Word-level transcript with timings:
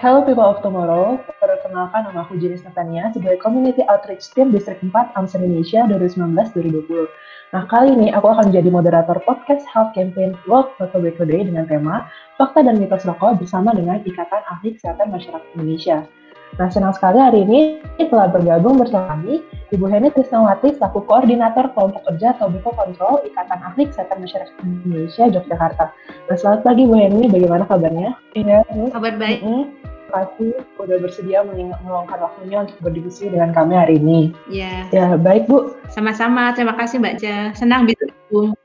Hello 0.00 0.24
people 0.24 0.48
of 0.48 0.64
tomorrow, 0.64 1.20
perkenalkan 1.44 2.08
nama 2.08 2.24
aku 2.24 2.40
Jenis 2.40 2.64
Natania 2.64 3.12
sebagai 3.12 3.36
Community 3.36 3.84
Outreach 3.84 4.32
Team 4.32 4.48
Distrik 4.48 4.80
4 4.80 5.12
AMS 5.12 5.36
Indonesia 5.36 5.84
2019-2020. 5.92 7.04
Nah, 7.52 7.68
kali 7.68 7.92
ini 7.92 8.08
aku 8.08 8.32
akan 8.32 8.48
menjadi 8.48 8.72
moderator 8.72 9.20
podcast 9.28 9.60
Health 9.68 9.92
Campaign 9.92 10.40
World 10.48 10.72
Tobacco 10.80 11.28
Day 11.28 11.44
dengan 11.44 11.68
tema 11.68 12.08
Fakta 12.40 12.64
dan 12.64 12.80
Mitos 12.80 13.04
Rokok 13.04 13.44
bersama 13.44 13.76
dengan 13.76 14.00
Ikatan 14.08 14.40
Ahli 14.48 14.72
Kesehatan 14.80 15.12
Masyarakat 15.12 15.44
Indonesia. 15.60 16.08
Nah, 16.56 16.72
senang 16.72 16.96
sekali 16.96 17.20
hari 17.20 17.44
ini 17.44 17.60
telah 18.00 18.32
bergabung 18.32 18.80
bersama 18.80 19.20
kami 19.20 19.44
Ibu 19.70 19.86
Heni 19.86 20.10
Krisnawati 20.10 20.74
selaku 20.74 21.06
Koordinator 21.06 21.70
Kelompok 21.70 22.02
Kerja 22.10 22.34
Tobacco 22.42 22.74
Control 22.74 23.22
Ikatan 23.22 23.62
Ahli 23.62 23.86
Kesehatan 23.86 24.26
Masyarakat 24.26 24.54
Indonesia 24.66 25.24
Yogyakarta. 25.30 25.84
Nah, 26.26 26.36
selamat 26.36 26.60
pagi 26.66 26.90
Bu 26.90 26.98
Heni, 26.98 27.30
bagaimana 27.30 27.62
kabarnya? 27.70 28.18
Iya, 28.34 28.66
Kabar 28.90 29.14
baik. 29.14 29.40
Mm 29.46 29.46
-hmm. 29.46 29.64
Terima 30.10 30.26
kasih 30.26 30.50
sudah 30.74 30.98
bersedia 30.98 31.38
meluangkan 31.46 32.18
waktunya 32.18 32.66
untuk 32.66 32.82
berdiskusi 32.82 33.30
dengan 33.30 33.54
kami 33.54 33.78
hari 33.78 34.02
ini. 34.02 34.34
Iya. 34.50 34.90
Ya, 34.90 35.06
baik 35.14 35.46
Bu. 35.46 35.78
Sama-sama, 35.86 36.50
terima 36.50 36.74
kasih 36.74 36.98
Mbak 36.98 37.14
Ja. 37.22 37.54
Senang 37.54 37.86
bisa 37.86 38.10
bergabung. 38.10 38.58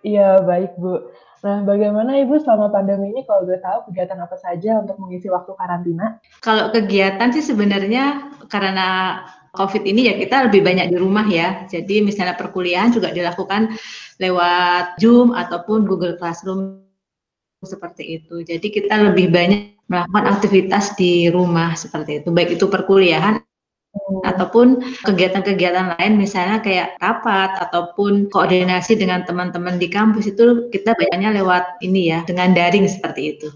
Iya, 0.00 0.40
baik 0.48 0.80
Bu. 0.80 1.12
Nah, 1.38 1.62
bagaimana 1.62 2.18
Ibu 2.18 2.40
selama 2.42 2.72
pandemi 2.72 3.14
ini 3.14 3.22
kalau 3.22 3.46
boleh 3.46 3.62
tahu 3.62 3.92
kegiatan 3.92 4.18
apa 4.18 4.34
saja 4.40 4.82
untuk 4.82 4.98
mengisi 4.98 5.30
waktu 5.30 5.54
karantina? 5.54 6.18
Kalau 6.42 6.74
kegiatan 6.74 7.30
sih 7.30 7.44
sebenarnya 7.46 8.32
karena 8.50 9.22
COVID 9.54 9.82
ini 9.84 10.12
ya 10.12 10.14
kita 10.16 10.50
lebih 10.50 10.60
banyak 10.64 10.92
di 10.92 10.96
rumah 10.96 11.24
ya. 11.28 11.64
Jadi 11.70 12.04
misalnya 12.04 12.36
perkuliahan 12.36 12.92
juga 12.92 13.12
dilakukan 13.12 13.72
lewat 14.20 14.98
Zoom 15.00 15.32
ataupun 15.32 15.88
Google 15.88 16.18
Classroom 16.20 16.84
seperti 17.64 18.22
itu. 18.22 18.44
Jadi 18.46 18.66
kita 18.70 19.10
lebih 19.10 19.32
banyak 19.32 19.78
melakukan 19.88 20.24
aktivitas 20.28 20.94
di 20.94 21.32
rumah 21.32 21.74
seperti 21.74 22.22
itu. 22.22 22.28
Baik 22.30 22.60
itu 22.60 22.68
perkuliahan 22.68 23.40
ataupun 24.22 24.84
kegiatan-kegiatan 25.02 25.96
lain 25.98 26.20
misalnya 26.20 26.62
kayak 26.62 26.94
rapat 27.02 27.56
ataupun 27.68 28.30
koordinasi 28.30 28.94
dengan 28.94 29.24
teman-teman 29.24 29.80
di 29.80 29.88
kampus 29.90 30.28
itu 30.30 30.68
kita 30.70 30.94
banyaknya 30.94 31.40
lewat 31.42 31.80
ini 31.82 32.12
ya 32.14 32.22
dengan 32.28 32.52
daring 32.54 32.86
seperti 32.86 33.36
itu. 33.36 33.48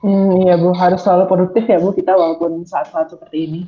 Hmm, 0.00 0.40
iya 0.40 0.56
Bu, 0.56 0.72
harus 0.72 1.04
selalu 1.04 1.28
produktif 1.28 1.68
ya 1.68 1.76
Bu 1.76 1.92
kita 1.92 2.16
walaupun 2.16 2.64
saat-saat 2.64 3.12
seperti 3.12 3.38
ini. 3.44 3.60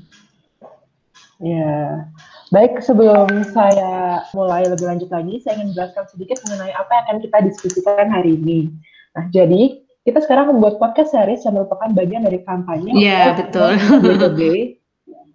Ya, 1.42 2.06
baik 2.54 2.78
sebelum 2.86 3.26
saya 3.50 4.22
mulai 4.30 4.62
lebih 4.62 4.86
lanjut 4.86 5.10
lagi, 5.10 5.42
saya 5.42 5.58
ingin 5.58 5.74
menjelaskan 5.74 6.06
sedikit 6.06 6.38
mengenai 6.46 6.70
apa 6.70 6.90
yang 6.94 7.02
akan 7.10 7.18
kita 7.18 7.38
diskusikan 7.50 8.06
hari 8.06 8.38
ini. 8.38 8.70
Nah, 9.18 9.26
jadi 9.34 9.82
kita 10.06 10.22
sekarang 10.22 10.54
membuat 10.54 10.78
podcast 10.78 11.10
series 11.10 11.42
yang 11.42 11.58
merupakan 11.58 11.90
bagian 11.90 12.22
dari 12.22 12.38
kampanye. 12.46 12.94
Iya, 12.94 13.34
betul 13.42 13.74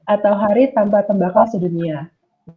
atau 0.07 0.33
Hari 0.33 0.71
Tanpa 0.71 1.03
Tembakau 1.03 1.45
Sedunia. 1.51 2.07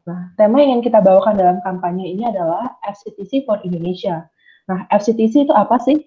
Nah, 0.07 0.31
tema 0.39 0.63
yang 0.63 0.79
ingin 0.79 0.87
kita 0.87 1.03
bawakan 1.03 1.35
dalam 1.35 1.59
kampanye 1.67 2.15
ini 2.15 2.23
adalah 2.23 2.79
FCTC 2.87 3.43
for 3.43 3.59
Indonesia. 3.67 4.23
Nah, 4.71 4.87
FCTC 4.95 5.51
itu 5.51 5.55
apa 5.55 5.83
sih? 5.83 5.99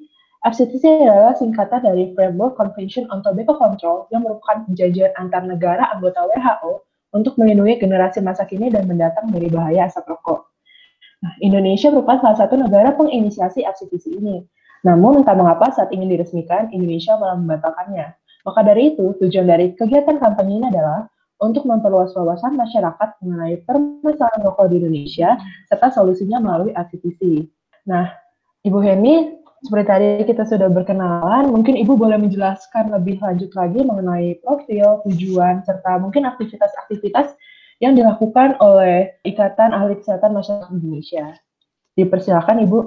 FCTC 0.47 1.03
adalah 1.03 1.35
singkatan 1.35 1.83
dari 1.83 2.15
Framework 2.15 2.55
Convention 2.55 3.11
on 3.11 3.19
Tobacco 3.23 3.59
Control 3.59 4.07
yang 4.11 4.23
merupakan 4.23 4.63
perjanjian 4.67 5.11
antar 5.19 5.43
negara 5.43 5.91
anggota 5.91 6.23
WHO 6.31 6.83
untuk 7.13 7.37
melindungi 7.37 7.77
generasi 7.77 8.19
masa 8.19 8.43
kini 8.43 8.73
dan 8.73 8.89
mendatang 8.89 9.29
dari 9.29 9.47
bahaya 9.47 9.85
asap 9.85 10.09
rokok. 10.09 10.49
Nah, 11.23 11.33
Indonesia 11.39 11.87
merupakan 11.93 12.19
salah 12.19 12.37
satu 12.43 12.59
negara 12.59 12.91
penginisiasi 12.97 13.63
FCTC 13.63 14.19
ini. 14.19 14.43
Namun, 14.83 15.23
entah 15.23 15.37
mengapa 15.37 15.71
saat 15.71 15.93
ingin 15.95 16.11
diresmikan, 16.11 16.67
Indonesia 16.75 17.15
malah 17.15 17.39
membatalkannya. 17.39 18.11
Maka 18.43 18.59
dari 18.67 18.91
itu, 18.91 19.15
tujuan 19.23 19.47
dari 19.47 19.71
kegiatan 19.71 20.19
kampanye 20.19 20.59
ini 20.59 20.67
adalah 20.67 21.07
untuk 21.39 21.63
memperluas 21.63 22.11
wawasan 22.11 22.59
masyarakat 22.59 23.09
mengenai 23.23 23.63
permasalahan 23.63 24.41
rokok 24.43 24.67
di 24.67 24.83
Indonesia 24.83 25.39
serta 25.71 25.95
solusinya 25.95 26.43
melalui 26.43 26.75
ACTC. 26.75 27.47
Nah, 27.87 28.11
Ibu 28.63 28.79
Heni, 28.83 29.42
seperti 29.63 29.85
tadi 29.87 30.07
kita 30.27 30.43
sudah 30.43 30.67
berkenalan, 30.67 31.47
mungkin 31.47 31.79
Ibu 31.79 31.95
boleh 31.95 32.19
menjelaskan 32.19 32.91
lebih 32.91 33.23
lanjut 33.23 33.47
lagi 33.55 33.79
mengenai 33.79 34.43
profil, 34.43 34.99
tujuan, 35.07 35.63
serta 35.63 36.03
mungkin 36.03 36.27
aktivitas-aktivitas 36.27 37.31
yang 37.79 37.95
dilakukan 37.95 38.59
oleh 38.59 39.15
Ikatan 39.23 39.71
Ahli 39.71 40.03
Kesehatan 40.03 40.35
Masyarakat 40.35 40.67
Indonesia. 40.67 41.39
Dipersilakan 41.95 42.67
Ibu. 42.67 42.79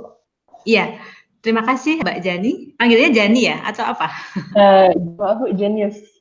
Iya, 0.69 1.01
terima 1.41 1.65
kasih 1.65 2.05
Mbak 2.05 2.19
Jani. 2.21 2.53
Panggilnya 2.77 3.11
Jani 3.13 3.41
ya, 3.49 3.57
atau 3.65 3.85
apa? 3.97 4.09
Uh, 4.53 4.93
maaf, 5.17 5.41
Janius. 5.57 6.16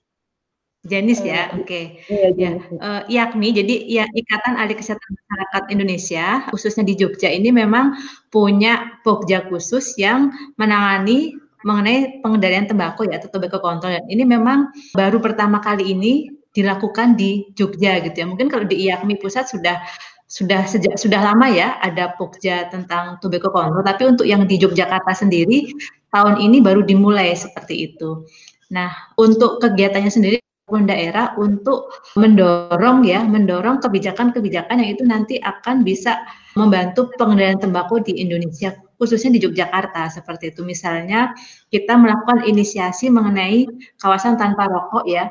Jenis 0.86 1.18
ya, 1.26 1.50
oke. 1.58 1.66
Okay. 1.66 1.84
Iya, 2.14 2.28
ya, 2.38 2.52
uh, 2.78 3.02
IAKMI, 3.10 3.50
jadi 3.58 3.76
ya 3.90 4.06
Ikatan 4.06 4.54
Ahli 4.54 4.78
Kesehatan 4.78 5.18
Masyarakat 5.18 5.64
Indonesia, 5.74 6.26
khususnya 6.54 6.86
di 6.86 6.94
Jogja 6.94 7.26
ini 7.26 7.50
memang 7.50 7.98
punya 8.30 9.02
pokja 9.02 9.50
khusus 9.50 9.98
yang 9.98 10.30
menangani 10.62 11.34
mengenai 11.66 12.22
pengendalian 12.22 12.70
tembakau 12.70 13.10
ya 13.10 13.18
atau 13.18 13.34
tobacco 13.34 13.58
control. 13.58 13.98
Dan 13.98 14.06
ini 14.14 14.24
memang 14.30 14.70
baru 14.94 15.18
pertama 15.18 15.58
kali 15.58 15.98
ini 15.98 16.30
dilakukan 16.54 17.18
di 17.18 17.50
Jogja 17.58 17.98
gitu 18.06 18.16
ya. 18.22 18.26
Mungkin 18.30 18.48
kalau 18.54 18.70
di 18.70 18.86
IAKMI 18.86 19.18
pusat 19.18 19.50
sudah 19.50 19.82
sudah 20.30 20.70
sejak 20.70 20.98
sudah 21.02 21.22
lama 21.22 21.50
ya 21.50 21.82
ada 21.82 22.14
pokja 22.14 22.70
tentang 22.70 23.18
tobacco 23.26 23.50
control, 23.50 23.82
tapi 23.82 24.06
untuk 24.06 24.30
yang 24.30 24.46
di 24.46 24.62
Yogyakarta 24.62 25.18
sendiri 25.18 25.70
tahun 26.14 26.38
ini 26.38 26.62
baru 26.62 26.86
dimulai 26.86 27.34
seperti 27.34 27.90
itu. 27.90 28.26
Nah, 28.74 28.90
untuk 29.18 29.62
kegiatannya 29.62 30.10
sendiri 30.14 30.38
maupun 30.66 30.90
daerah 30.90 31.38
untuk 31.38 31.94
mendorong 32.18 33.06
ya, 33.06 33.22
mendorong 33.22 33.86
kebijakan-kebijakan 33.86 34.82
yang 34.82 34.90
itu 34.98 35.06
nanti 35.06 35.38
akan 35.38 35.86
bisa 35.86 36.26
membantu 36.58 37.14
pengendalian 37.22 37.62
tembakau 37.62 38.02
di 38.02 38.18
Indonesia 38.18 38.74
khususnya 38.98 39.38
di 39.38 39.46
Yogyakarta 39.46 40.10
seperti 40.10 40.50
itu. 40.50 40.66
Misalnya 40.66 41.38
kita 41.70 41.94
melakukan 41.94 42.50
inisiasi 42.50 43.14
mengenai 43.14 43.70
kawasan 44.02 44.42
tanpa 44.42 44.66
rokok 44.66 45.06
ya. 45.06 45.30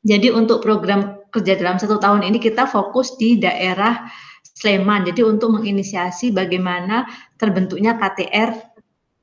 Jadi 0.00 0.32
untuk 0.32 0.64
program 0.64 1.20
kerja 1.28 1.60
dalam 1.60 1.76
satu 1.76 2.00
tahun 2.00 2.24
ini 2.24 2.40
kita 2.40 2.64
fokus 2.64 3.20
di 3.20 3.36
daerah 3.36 4.08
Sleman. 4.56 5.04
Jadi 5.04 5.20
untuk 5.28 5.60
menginisiasi 5.60 6.32
bagaimana 6.32 7.04
terbentuknya 7.36 8.00
KTR 8.00 8.73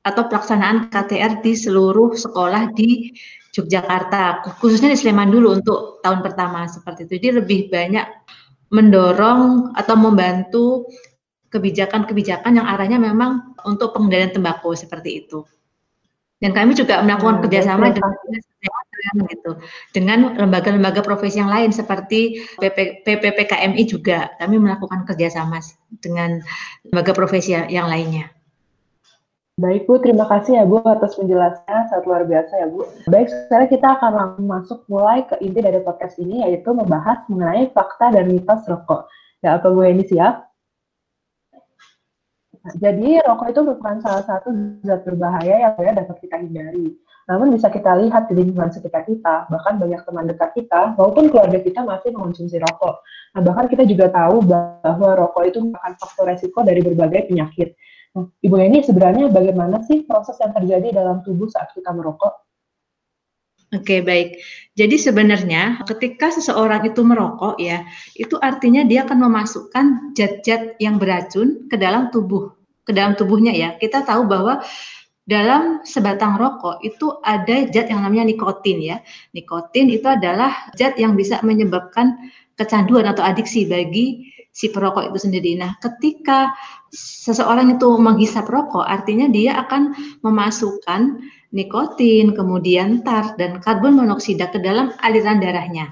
atau 0.02 0.26
pelaksanaan 0.26 0.90
KTR 0.90 1.42
di 1.42 1.54
seluruh 1.54 2.18
sekolah 2.18 2.74
di 2.74 3.14
Yogyakarta, 3.52 4.42
khususnya 4.58 4.90
di 4.90 4.98
Sleman 4.98 5.28
dulu 5.28 5.60
untuk 5.60 6.02
tahun 6.02 6.24
pertama 6.24 6.66
seperti 6.66 7.06
itu. 7.06 7.12
Jadi 7.20 7.28
lebih 7.44 7.60
banyak 7.68 8.06
mendorong 8.72 9.76
atau 9.76 9.94
membantu 9.94 10.88
kebijakan-kebijakan 11.52 12.56
yang 12.56 12.66
arahnya 12.66 12.96
memang 12.96 13.52
untuk 13.68 13.92
pengendalian 13.92 14.32
tembakau 14.32 14.72
seperti 14.72 15.22
itu. 15.22 15.44
Dan 16.40 16.56
kami 16.56 16.74
juga 16.74 16.98
melakukan 17.04 17.38
hmm, 17.38 17.42
kerjasama 17.46 17.94
dengan 17.94 18.12
gitu 19.30 19.58
dengan 19.90 20.38
lembaga-lembaga 20.38 21.02
profesi 21.02 21.42
yang 21.42 21.50
lain 21.50 21.74
seperti 21.74 22.42
PP, 22.58 23.06
PPPKMI 23.06 23.82
juga 23.86 24.30
kami 24.38 24.58
melakukan 24.58 25.06
kerjasama 25.06 25.62
dengan 26.02 26.42
lembaga 26.86 27.12
profesi 27.14 27.54
yang 27.54 27.86
lainnya. 27.86 28.30
Baik 29.62 29.86
Bu, 29.86 30.02
terima 30.02 30.26
kasih 30.26 30.58
ya 30.58 30.64
Bu 30.66 30.82
atas 30.82 31.14
penjelasannya, 31.14 31.86
sangat 31.86 32.04
luar 32.10 32.26
biasa 32.26 32.52
ya 32.58 32.66
Bu. 32.66 32.82
Baik, 33.06 33.30
sekarang 33.30 33.70
kita 33.70 33.94
akan 33.94 34.10
langsung 34.10 34.46
masuk 34.50 34.78
mulai 34.90 35.22
ke 35.22 35.38
inti 35.38 35.62
dari 35.62 35.78
podcast 35.78 36.18
ini, 36.18 36.42
yaitu 36.42 36.74
membahas 36.74 37.22
mengenai 37.30 37.70
fakta 37.70 38.10
dan 38.10 38.26
mitos 38.26 38.66
rokok. 38.66 39.06
Ya, 39.38 39.62
apa 39.62 39.70
Bu 39.70 39.86
ini 39.86 40.02
siap? 40.02 40.50
Jadi 42.74 43.22
rokok 43.22 43.54
itu 43.54 43.60
merupakan 43.62 44.02
salah 44.02 44.26
satu 44.26 44.50
zat 44.82 45.06
berbahaya 45.06 45.70
yang 45.70 45.74
ya 45.78 45.92
dapat 45.94 46.16
kita 46.18 46.42
hindari. 46.42 46.98
Namun 47.30 47.54
bisa 47.54 47.70
kita 47.70 47.94
lihat 48.02 48.26
di 48.26 48.42
lingkungan 48.42 48.74
sekitar 48.74 49.06
kita, 49.06 49.46
bahkan 49.46 49.78
banyak 49.78 50.02
teman 50.02 50.26
dekat 50.26 50.58
kita 50.58 50.98
maupun 50.98 51.30
keluarga 51.30 51.62
kita 51.62 51.86
masih 51.86 52.10
mengonsumsi 52.10 52.58
rokok. 52.58 52.98
Nah, 53.38 53.40
bahkan 53.46 53.70
kita 53.70 53.86
juga 53.86 54.10
tahu 54.10 54.42
bahwa 54.42 55.10
rokok 55.22 55.42
itu 55.46 55.58
merupakan 55.62 55.94
faktor 56.02 56.26
resiko 56.26 56.66
dari 56.66 56.82
berbagai 56.82 57.30
penyakit. 57.30 57.78
Ibu 58.12 58.54
Yeni, 58.60 58.84
sebenarnya 58.84 59.32
bagaimana 59.32 59.80
sih 59.88 60.04
proses 60.04 60.36
yang 60.36 60.52
terjadi 60.52 61.00
dalam 61.00 61.24
tubuh 61.24 61.48
saat 61.48 61.72
kita 61.72 61.96
merokok? 61.96 62.44
Oke, 63.72 64.04
baik. 64.04 64.36
Jadi 64.76 65.00
sebenarnya 65.00 65.80
ketika 65.88 66.28
seseorang 66.28 66.84
itu 66.84 67.00
merokok 67.00 67.56
ya, 67.56 67.88
itu 68.20 68.36
artinya 68.36 68.84
dia 68.84 69.08
akan 69.08 69.16
memasukkan 69.24 70.12
zat-zat 70.12 70.76
yang 70.76 71.00
beracun 71.00 71.64
ke 71.72 71.80
dalam 71.80 72.12
tubuh, 72.12 72.52
ke 72.84 72.92
dalam 72.92 73.16
tubuhnya 73.16 73.56
ya. 73.56 73.80
Kita 73.80 74.04
tahu 74.04 74.28
bahwa 74.28 74.60
dalam 75.24 75.80
sebatang 75.88 76.36
rokok 76.36 76.84
itu 76.84 77.16
ada 77.24 77.64
zat 77.72 77.88
yang 77.88 78.04
namanya 78.04 78.28
nikotin 78.28 78.76
ya. 78.76 79.00
Nikotin 79.32 79.88
itu 79.88 80.04
adalah 80.04 80.68
zat 80.76 81.00
yang 81.00 81.16
bisa 81.16 81.40
menyebabkan 81.40 82.28
kecanduan 82.60 83.08
atau 83.08 83.24
adiksi 83.24 83.64
bagi 83.64 84.31
si 84.52 84.68
perokok 84.68 85.10
itu 85.10 85.18
sendiri. 85.28 85.56
Nah, 85.56 85.74
ketika 85.80 86.52
seseorang 86.92 87.76
itu 87.80 87.88
menghisap 87.96 88.46
rokok, 88.52 88.84
artinya 88.84 89.26
dia 89.32 89.56
akan 89.64 89.96
memasukkan 90.20 91.24
nikotin, 91.56 92.36
kemudian 92.36 93.00
tar 93.00 93.32
dan 93.40 93.60
karbon 93.64 93.96
monoksida 93.96 94.52
ke 94.52 94.60
dalam 94.60 94.92
aliran 95.00 95.40
darahnya. 95.40 95.88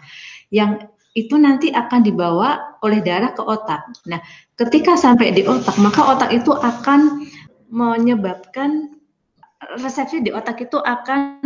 Yang 0.53 0.93
itu 1.17 1.35
nanti 1.41 1.75
akan 1.75 2.07
dibawa 2.07 2.79
oleh 2.87 3.03
darah 3.03 3.35
ke 3.35 3.43
otak. 3.43 3.83
Nah, 4.07 4.21
ketika 4.55 4.95
sampai 4.95 5.35
di 5.35 5.43
otak, 5.43 5.75
maka 5.81 6.05
otak 6.07 6.31
itu 6.31 6.53
akan 6.55 7.27
menyebabkan 7.73 9.01
resepsi 9.81 10.25
di 10.25 10.31
otak 10.33 10.65
itu 10.65 10.79
akan 10.81 11.41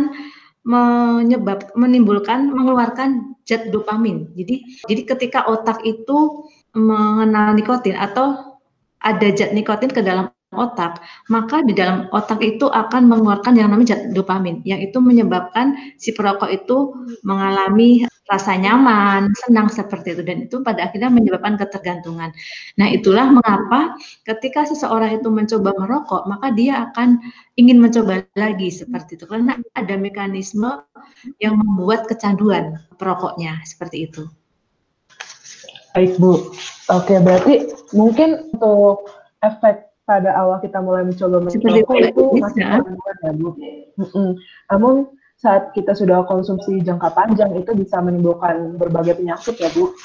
menyebab 0.65 1.69
menimbulkan 1.77 2.49
mengeluarkan 2.49 3.37
zat 3.45 3.69
dopamin. 3.69 4.33
Jadi 4.33 4.81
jadi 4.89 5.01
ketika 5.05 5.45
otak 5.45 5.85
itu 5.85 6.44
mengenal 6.75 7.55
nikotin 7.55 7.95
atau 7.95 8.59
ada 8.99 9.27
zat 9.33 9.55
nikotin 9.55 9.89
ke 9.89 10.03
dalam 10.03 10.29
otak, 10.55 11.03
maka 11.27 11.59
di 11.67 11.75
dalam 11.75 12.07
otak 12.15 12.39
itu 12.39 12.67
akan 12.71 13.11
mengeluarkan 13.11 13.59
yang 13.59 13.71
namanya 13.71 13.95
zat 13.97 14.11
dopamin, 14.15 14.63
yang 14.67 14.79
itu 14.79 14.99
menyebabkan 14.99 15.75
si 15.99 16.11
perokok 16.15 16.47
itu 16.51 16.95
mengalami 17.27 18.07
rasa 18.25 18.57
nyaman, 18.57 19.29
senang 19.45 19.69
seperti 19.69 20.17
itu, 20.17 20.23
dan 20.25 20.49
itu 20.49 20.57
pada 20.65 20.89
akhirnya 20.89 21.13
menyebabkan 21.13 21.61
ketergantungan. 21.61 22.33
Nah, 22.79 22.87
itulah 22.89 23.29
mengapa 23.29 23.93
ketika 24.25 24.65
seseorang 24.65 25.21
itu 25.21 25.29
mencoba 25.29 25.77
merokok, 25.77 26.25
maka 26.25 26.49
dia 26.55 26.89
akan 26.89 27.21
ingin 27.59 27.77
mencoba 27.77 28.25
lagi 28.33 28.73
seperti 28.73 29.21
itu, 29.21 29.29
karena 29.29 29.61
ada 29.77 29.95
mekanisme 29.99 30.81
yang 31.37 31.59
membuat 31.61 32.09
kecanduan 32.09 32.81
perokoknya 32.97 33.61
seperti 33.61 34.09
itu. 34.09 34.25
Bu, 35.95 36.51
oke 36.91 37.15
berarti 37.23 37.71
mungkin 37.95 38.51
untuk 38.51 39.07
efek 39.39 39.95
pada 40.05 40.35
awal 40.37 40.61
kita 40.61 40.83
mulai 40.83 41.07
mencoba 41.07 41.41
merokok 41.41 41.95
itu 41.97 42.23
masih 42.37 42.61
kandungan 42.61 43.15
ya 43.23 43.31
Bu. 43.33 43.49
Mm 43.95 44.07
-mm. 44.11 44.29
Namun 44.75 44.95
saat 45.39 45.71
kita 45.71 45.97
sudah 45.97 46.23
konsumsi 46.29 46.79
jangka 46.83 47.11
panjang 47.11 47.55
itu 47.57 47.71
bisa 47.73 47.99
menimbulkan 47.99 48.75
berbagai 48.75 49.19
penyakit 49.19 49.55
ya 49.57 49.69
Bu. 49.73 49.95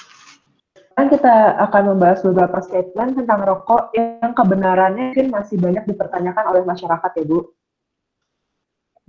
Kan 0.94 1.06
kita 1.08 1.56
akan 1.70 1.96
membahas 1.96 2.20
beberapa 2.22 2.58
statement 2.60 3.16
tentang 3.16 3.46
rokok 3.46 3.94
yang 3.94 4.32
kebenarannya 4.36 5.14
mungkin 5.14 5.30
masih 5.32 5.56
banyak 5.56 5.84
dipertanyakan 5.86 6.44
oleh 6.50 6.62
masyarakat 6.66 7.10
ya 7.18 7.24
Bu. 7.24 7.40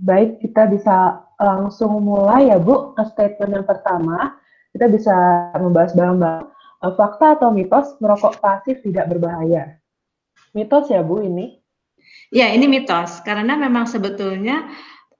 Baik, 0.02 0.42
kita 0.42 0.66
bisa 0.66 1.26
langsung 1.38 1.94
mulai 2.02 2.50
ya 2.50 2.58
Bu 2.58 2.94
ke 2.94 3.02
statement 3.12 3.50
yang 3.60 3.66
pertama. 3.66 4.34
Kita 4.72 4.88
bisa 4.88 5.14
membahas 5.60 5.92
bareng-bareng 5.92 6.48
eh, 6.48 6.61
fakta 6.90 7.38
atau 7.38 7.54
mitos 7.54 7.94
merokok 8.02 8.42
pasif 8.42 8.82
tidak 8.82 9.14
berbahaya. 9.14 9.78
Mitos 10.50 10.90
ya 10.90 11.06
Bu 11.06 11.22
ini? 11.22 11.62
Ya 12.34 12.50
ini 12.50 12.66
mitos 12.66 13.22
karena 13.22 13.54
memang 13.54 13.86
sebetulnya 13.86 14.66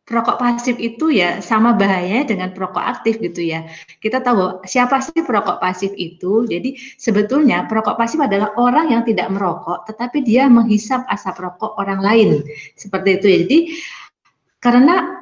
perokok 0.02 0.42
pasif 0.42 0.76
itu 0.82 1.14
ya 1.14 1.38
sama 1.38 1.78
bahayanya 1.78 2.34
dengan 2.34 2.48
perokok 2.50 2.82
aktif 2.82 3.22
gitu 3.22 3.46
ya. 3.46 3.70
Kita 4.02 4.18
tahu 4.18 4.66
siapa 4.66 4.98
sih 4.98 5.22
perokok 5.22 5.62
pasif 5.62 5.94
itu. 5.94 6.42
Jadi 6.50 6.74
sebetulnya 6.98 7.70
perokok 7.70 7.94
pasif 7.94 8.18
adalah 8.18 8.50
orang 8.58 8.90
yang 8.90 9.06
tidak 9.06 9.30
merokok 9.30 9.86
tetapi 9.86 10.26
dia 10.26 10.50
menghisap 10.50 11.06
asap 11.06 11.38
rokok 11.46 11.78
orang 11.78 12.02
lain. 12.02 12.42
Seperti 12.74 13.22
itu 13.22 13.26
ya. 13.30 13.38
Jadi 13.46 13.58
karena 14.58 15.21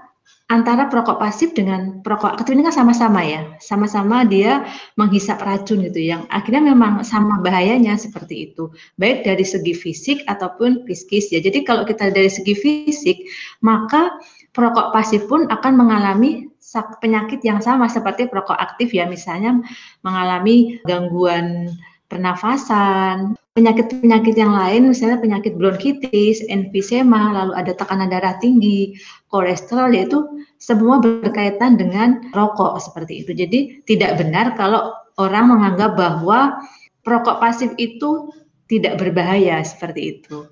antara 0.51 0.91
perokok 0.91 1.23
pasif 1.23 1.55
dengan 1.55 2.03
perokok 2.03 2.35
aktif 2.35 2.59
ini 2.59 2.67
kan 2.67 2.75
sama-sama 2.75 3.23
ya, 3.23 3.55
sama-sama 3.63 4.27
dia 4.27 4.67
menghisap 4.99 5.39
racun 5.39 5.87
gitu, 5.87 6.03
yang 6.03 6.27
akhirnya 6.29 6.75
memang 6.75 7.07
sama 7.07 7.39
bahayanya 7.39 7.95
seperti 7.95 8.51
itu, 8.51 8.67
baik 8.99 9.23
dari 9.23 9.47
segi 9.47 9.71
fisik 9.73 10.27
ataupun 10.27 10.83
psikis 10.91 11.31
ya. 11.31 11.39
Jadi 11.39 11.63
kalau 11.63 11.87
kita 11.87 12.11
dari 12.11 12.27
segi 12.27 12.59
fisik, 12.59 13.23
maka 13.63 14.11
perokok 14.51 14.91
pasif 14.91 15.31
pun 15.31 15.47
akan 15.47 15.73
mengalami 15.79 16.51
penyakit 16.99 17.41
yang 17.47 17.63
sama 17.63 17.87
seperti 17.87 18.27
perokok 18.27 18.59
aktif 18.59 18.91
ya, 18.91 19.07
misalnya 19.07 19.63
mengalami 20.03 20.83
gangguan 20.83 21.71
pernafasan, 22.11 23.39
penyakit-penyakit 23.59 24.35
yang 24.39 24.55
lain, 24.55 24.95
misalnya 24.95 25.19
penyakit 25.19 25.59
bronkitis, 25.59 26.47
emfisema, 26.47 27.35
lalu 27.35 27.53
ada 27.59 27.73
tekanan 27.75 28.11
darah 28.11 28.39
tinggi, 28.39 28.95
kolesterol, 29.29 29.91
yaitu 29.91 30.23
semua 30.63 31.03
berkaitan 31.03 31.75
dengan 31.75 32.23
rokok 32.31 32.79
seperti 32.79 33.27
itu. 33.27 33.35
Jadi 33.35 33.59
tidak 33.91 34.23
benar 34.23 34.55
kalau 34.55 34.95
orang 35.19 35.51
menganggap 35.51 35.99
bahwa 35.99 36.63
perokok 37.03 37.43
pasif 37.43 37.75
itu 37.77 38.31
tidak 38.71 39.03
berbahaya 39.03 39.67
seperti 39.67 40.21
itu. 40.21 40.47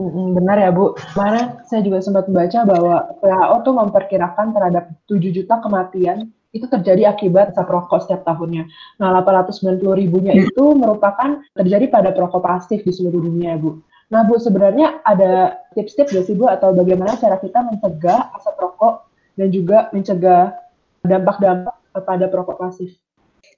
Benar 0.00 0.56
ya 0.56 0.70
Bu. 0.72 0.96
Kemarin 1.12 1.60
saya 1.68 1.84
juga 1.84 2.00
sempat 2.00 2.24
membaca 2.30 2.64
bahwa 2.64 2.96
WHO 3.20 3.56
tuh 3.66 3.74
memperkirakan 3.74 4.56
terhadap 4.56 4.84
7 5.10 5.28
juta 5.28 5.60
kematian 5.60 6.32
itu 6.50 6.66
terjadi 6.66 7.14
akibat 7.14 7.54
asap 7.54 7.70
rokok 7.70 8.02
setiap 8.02 8.26
tahunnya. 8.26 8.66
Nah, 8.98 9.22
890 9.22 9.80
ribunya 9.94 10.32
hmm. 10.34 10.50
itu 10.50 10.64
merupakan 10.74 11.38
terjadi 11.54 11.86
pada 11.86 12.10
perokok 12.10 12.42
pasif 12.42 12.82
di 12.82 12.90
seluruh 12.90 13.22
dunia, 13.22 13.54
Bu. 13.54 13.78
Nah, 14.10 14.26
Bu, 14.26 14.42
sebenarnya 14.42 14.98
ada 15.06 15.62
tips-tips 15.78 16.10
ya 16.10 16.22
sih, 16.26 16.34
Bu, 16.34 16.50
atau 16.50 16.74
bagaimana 16.74 17.14
cara 17.14 17.38
kita 17.38 17.62
mencegah 17.62 18.34
asap 18.34 18.58
rokok 18.58 19.06
dan 19.38 19.48
juga 19.54 19.86
mencegah 19.94 20.58
dampak-dampak 21.06 21.74
pada 22.02 22.26
perokok 22.26 22.58
pasif? 22.58 22.90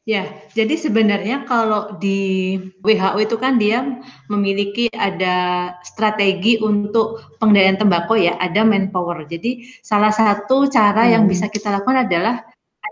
Ya, 0.03 0.27
jadi 0.51 0.75
sebenarnya 0.75 1.47
kalau 1.47 1.95
di 2.03 2.59
WHO 2.83 3.23
itu 3.23 3.37
kan 3.39 3.55
dia 3.55 4.03
memiliki 4.27 4.91
ada 4.91 5.71
strategi 5.87 6.59
untuk 6.59 7.39
pengendalian 7.39 7.79
tembakau 7.79 8.19
ya, 8.19 8.35
ada 8.43 8.67
manpower. 8.67 9.23
Jadi 9.31 9.63
salah 9.79 10.11
satu 10.11 10.67
cara 10.67 11.07
hmm. 11.07 11.13
yang 11.15 11.25
bisa 11.31 11.47
kita 11.47 11.71
lakukan 11.71 12.03
adalah 12.03 12.43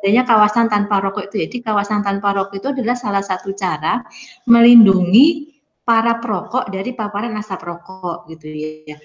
adanya 0.01 0.25
kawasan 0.25 0.73
tanpa 0.73 1.05
rokok 1.05 1.29
itu. 1.29 1.45
Jadi 1.45 1.57
kawasan 1.61 2.01
tanpa 2.01 2.33
rokok 2.33 2.57
itu 2.57 2.69
adalah 2.73 2.97
salah 2.97 3.21
satu 3.21 3.53
cara 3.53 4.01
melindungi 4.49 5.53
para 5.85 6.17
perokok 6.19 6.73
dari 6.73 6.97
paparan 6.97 7.37
asap 7.37 7.61
rokok 7.69 8.25
gitu 8.33 8.49
ya. 8.49 8.97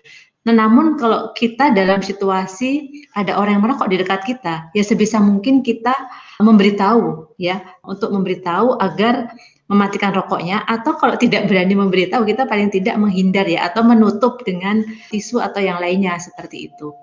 Nah, 0.45 0.53
namun 0.53 0.93
kalau 1.01 1.33
kita 1.33 1.73
dalam 1.73 2.05
situasi 2.05 3.01
ada 3.17 3.33
orang 3.33 3.57
yang 3.57 3.63
merokok 3.65 3.89
di 3.89 3.97
dekat 3.97 4.21
kita, 4.29 4.69
ya 4.77 4.83
sebisa 4.85 5.17
mungkin 5.17 5.65
kita 5.65 5.91
memberitahu 6.37 7.33
ya 7.41 7.65
untuk 7.81 8.13
memberitahu 8.13 8.77
agar 8.77 9.33
mematikan 9.65 10.13
rokoknya 10.13 10.61
atau 10.69 10.93
kalau 11.01 11.17
tidak 11.17 11.49
berani 11.49 11.73
memberitahu 11.73 12.21
kita 12.29 12.45
paling 12.45 12.69
tidak 12.69 12.93
menghindar 13.01 13.49
ya 13.49 13.65
atau 13.65 13.81
menutup 13.81 14.45
dengan 14.45 14.85
tisu 15.09 15.41
atau 15.41 15.57
yang 15.57 15.81
lainnya 15.81 16.21
seperti 16.21 16.69
itu. 16.69 16.93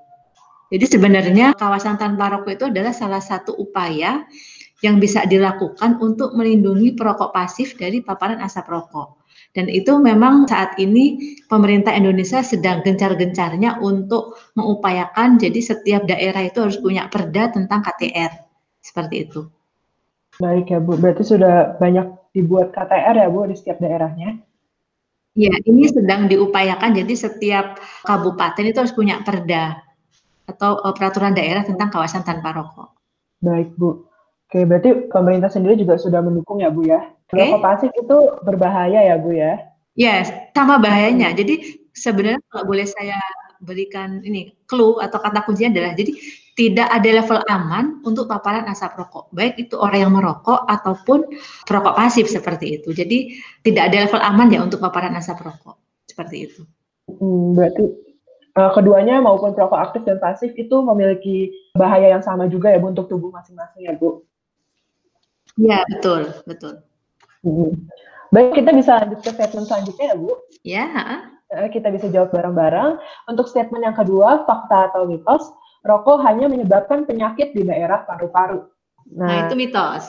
Jadi 0.73 0.89
sebenarnya 0.89 1.53
kawasan 1.53 2.01
tanpa 2.01 2.33
rokok 2.33 2.57
itu 2.57 2.65
adalah 2.73 2.97
salah 2.97 3.21
satu 3.21 3.53
upaya 3.61 4.25
yang 4.81 4.97
bisa 4.97 5.29
dilakukan 5.29 6.01
untuk 6.01 6.33
melindungi 6.33 6.97
perokok 6.97 7.29
pasif 7.29 7.77
dari 7.77 8.01
paparan 8.01 8.41
asap 8.41 8.73
rokok. 8.73 9.21
Dan 9.53 9.69
itu 9.69 10.01
memang 10.01 10.49
saat 10.49 10.81
ini 10.81 11.37
pemerintah 11.45 11.93
Indonesia 11.93 12.41
sedang 12.41 12.81
gencar-gencarnya 12.81 13.85
untuk 13.85 14.41
mengupayakan 14.57 15.37
jadi 15.37 15.61
setiap 15.61 16.09
daerah 16.09 16.41
itu 16.41 16.65
harus 16.65 16.81
punya 16.81 17.05
perda 17.13 17.53
tentang 17.53 17.85
KTR. 17.85 18.33
Seperti 18.81 19.29
itu. 19.29 19.45
Baik 20.41 20.73
ya 20.73 20.81
Bu, 20.81 20.97
berarti 20.97 21.21
sudah 21.21 21.77
banyak 21.77 22.33
dibuat 22.33 22.73
KTR 22.73 23.21
ya 23.21 23.29
Bu 23.29 23.45
di 23.45 23.61
setiap 23.61 23.77
daerahnya? 23.77 24.41
Ya, 25.37 25.53
ini 25.69 25.85
sedang 25.93 26.33
diupayakan 26.33 26.97
jadi 26.97 27.13
setiap 27.13 27.77
kabupaten 28.09 28.65
itu 28.65 28.79
harus 28.81 28.97
punya 28.97 29.21
perda 29.21 29.92
atau 30.53 30.81
uh, 30.85 30.93
peraturan 30.93 31.33
daerah 31.33 31.65
tentang 31.65 31.89
kawasan 31.89 32.23
tanpa 32.23 32.53
rokok. 32.53 32.93
Baik, 33.41 33.75
Bu. 33.75 34.05
Oke, 34.47 34.69
berarti 34.69 35.09
pemerintah 35.09 35.49
sendiri 35.49 35.81
juga 35.81 35.97
sudah 35.97 36.21
mendukung 36.21 36.61
ya, 36.61 36.69
Bu 36.69 36.85
ya? 36.85 37.09
Okay. 37.33 37.49
Rokok 37.49 37.61
pasif 37.65 37.91
itu 37.97 38.17
berbahaya 38.45 39.01
ya, 39.01 39.17
Bu 39.17 39.33
ya? 39.33 39.59
Ya, 39.97 40.25
yes, 40.25 40.29
sama 40.53 40.77
bahayanya. 40.81 41.33
Jadi 41.33 41.81
sebenarnya 41.93 42.41
kalau 42.49 42.65
boleh 42.69 42.89
saya 42.89 43.17
berikan 43.63 44.21
ini 44.27 44.59
clue 44.67 44.99
atau 44.99 45.23
kata 45.23 45.47
kuncinya 45.47 45.79
adalah 45.79 45.95
jadi 45.95 46.13
tidak 46.53 46.89
ada 46.93 47.11
level 47.23 47.39
aman 47.49 47.85
untuk 48.05 48.29
paparan 48.29 48.69
asap 48.69 49.01
rokok, 49.01 49.33
baik 49.33 49.57
itu 49.57 49.81
orang 49.81 50.05
yang 50.05 50.13
merokok 50.13 50.69
ataupun 50.69 51.25
perokok 51.65 51.97
pasif 51.97 52.29
seperti 52.29 52.77
itu. 52.77 52.93
Jadi 52.93 53.41
tidak 53.65 53.89
ada 53.89 54.05
level 54.05 54.21
aman 54.21 54.49
ya 54.53 54.61
untuk 54.61 54.83
paparan 54.85 55.17
asap 55.17 55.49
rokok 55.49 55.81
seperti 56.05 56.37
itu. 56.53 56.63
Hmm, 57.09 57.57
berarti 57.57 58.12
keduanya 58.53 59.21
maupun 59.25 59.57
perokok 59.57 59.81
aktif 59.81 60.03
dan 60.05 60.21
pasif 60.21 60.53
itu 60.61 60.77
memiliki 60.85 61.53
bahaya 61.73 62.13
yang 62.13 62.25
sama 62.25 62.49
juga 62.53 62.69
ya 62.69 62.79
Bu 62.81 62.93
untuk 62.93 63.09
tubuh 63.09 63.33
masing-masing 63.33 63.89
ya 63.89 63.97
Bu? 63.97 64.25
Ya 65.57 65.85
betul, 65.89 66.33
betul. 66.45 66.85
Hmm. 67.45 67.73
Baik, 68.33 68.65
kita 68.65 68.71
bisa 68.73 68.97
lanjut 68.97 69.21
ke 69.21 69.31
statement 69.33 69.69
selanjutnya 69.69 70.07
ya 70.13 70.17
Bu? 70.17 70.33
Ya. 70.65 70.87
Kita 71.69 71.93
bisa 71.93 72.09
jawab 72.09 72.33
bareng-bareng. 72.33 72.97
Untuk 73.29 73.45
statement 73.49 73.85
yang 73.85 73.97
kedua, 73.97 74.49
fakta 74.49 74.89
atau 74.93 75.05
mitos, 75.05 75.53
rokok 75.85 76.25
hanya 76.25 76.49
menyebabkan 76.49 77.05
penyakit 77.05 77.53
di 77.53 77.69
daerah 77.69 78.09
paru-paru. 78.09 78.65
Nah, 79.13 79.29
nah, 79.29 79.37
itu 79.45 79.55
mitos. 79.57 80.09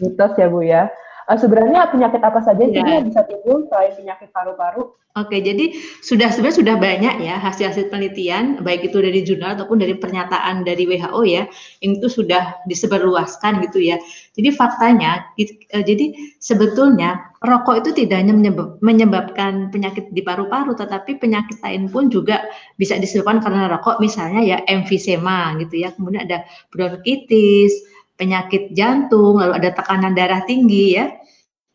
Mitos 0.00 0.32
ya 0.40 0.48
Bu 0.48 0.64
ya. 0.64 0.88
Uh, 1.30 1.38
sebenarnya 1.38 1.86
penyakit 1.94 2.20
apa 2.20 2.42
saja 2.42 2.66
sih 2.66 2.74
yang 2.74 3.06
bisa 3.06 3.22
timbul 3.30 3.70
selain 3.70 3.94
penyakit 3.94 4.34
paru-paru? 4.34 4.90
Oke, 5.18 5.42
jadi 5.42 5.74
sudah 6.06 6.30
sebenarnya 6.30 6.58
sudah 6.62 6.76
banyak 6.78 7.14
ya 7.26 7.34
hasil-hasil 7.42 7.90
penelitian, 7.90 8.62
baik 8.62 8.94
itu 8.94 9.02
dari 9.02 9.26
jurnal 9.26 9.58
ataupun 9.58 9.82
dari 9.82 9.98
pernyataan 9.98 10.62
dari 10.62 10.86
WHO 10.86 11.26
ya, 11.26 11.50
itu 11.82 12.06
sudah 12.06 12.62
disebarluaskan 12.70 13.58
gitu 13.66 13.82
ya. 13.82 13.98
Jadi 14.38 14.54
faktanya, 14.54 15.26
uh, 15.74 15.82
jadi 15.82 16.14
sebetulnya 16.38 17.26
rokok 17.42 17.82
itu 17.82 17.90
tidak 18.06 18.22
hanya 18.22 18.38
menyebab, 18.38 18.78
menyebabkan 18.86 19.74
penyakit 19.74 20.14
di 20.14 20.22
paru-paru, 20.22 20.78
tetapi 20.78 21.18
penyakit 21.18 21.58
lain 21.58 21.90
pun 21.90 22.06
juga 22.06 22.46
bisa 22.78 22.94
disebabkan 22.94 23.42
karena 23.42 23.66
rokok, 23.66 23.98
misalnya 23.98 24.46
ya 24.46 24.58
emfisema 24.70 25.58
gitu 25.58 25.74
ya, 25.82 25.90
kemudian 25.90 26.30
ada 26.30 26.46
bronkitis, 26.70 27.74
penyakit 28.20 28.76
jantung, 28.76 29.40
lalu 29.40 29.56
ada 29.56 29.72
tekanan 29.72 30.12
darah 30.12 30.44
tinggi 30.44 31.00
ya, 31.00 31.08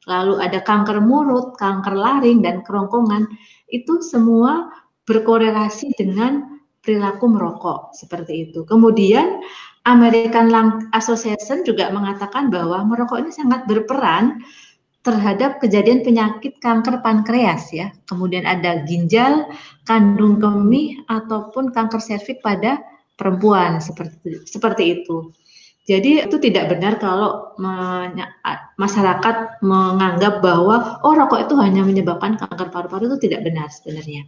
lalu 0.06 0.38
ada 0.38 0.62
kanker 0.62 1.02
mulut, 1.02 1.58
kanker 1.58 1.98
laring 1.98 2.46
dan 2.46 2.62
kerongkongan. 2.62 3.25
Itu 3.66 4.06
semua 4.06 4.70
berkorelasi 5.10 5.98
dengan 5.98 6.62
perilaku 6.86 7.25
merokok 7.25 7.98
seperti 7.98 8.50
itu. 8.50 8.62
Kemudian 8.70 9.42
American 9.90 10.54
Lung 10.54 10.70
Association 10.94 11.66
juga 11.66 11.90
mengatakan 11.90 12.54
bahwa 12.54 12.86
merokok 12.86 13.25
ini 13.25 13.34
sangat 13.34 13.66
berperan 13.66 14.46
terhadap 15.06 15.62
kejadian 15.62 16.02
penyakit 16.02 16.58
kanker 16.62 17.02
pankreas 17.06 17.70
ya. 17.70 17.94
Kemudian 18.10 18.46
ada 18.46 18.86
ginjal, 18.86 19.50
kandung 19.86 20.42
kemih 20.42 21.06
ataupun 21.10 21.70
kanker 21.74 22.02
serviks 22.02 22.42
pada 22.42 22.82
perempuan 23.14 23.78
seperti 23.78 24.46
seperti 24.50 24.84
itu. 25.02 25.30
Jadi 25.86 26.25
itu 26.25 26.38
tidak 26.42 26.74
benar 26.74 26.98
kalau 26.98 27.54
masyarakat 28.82 29.62
menganggap 29.62 30.42
bahwa 30.42 30.98
oh 31.06 31.13
rokok 31.13 31.46
itu 31.46 31.54
hanya 31.62 31.86
menyebabkan 31.86 32.42
kanker 32.42 32.74
paru-paru 32.74 33.06
itu 33.13 33.30
tidak 33.30 33.46
benar 33.46 33.70
sebenarnya. 33.70 34.25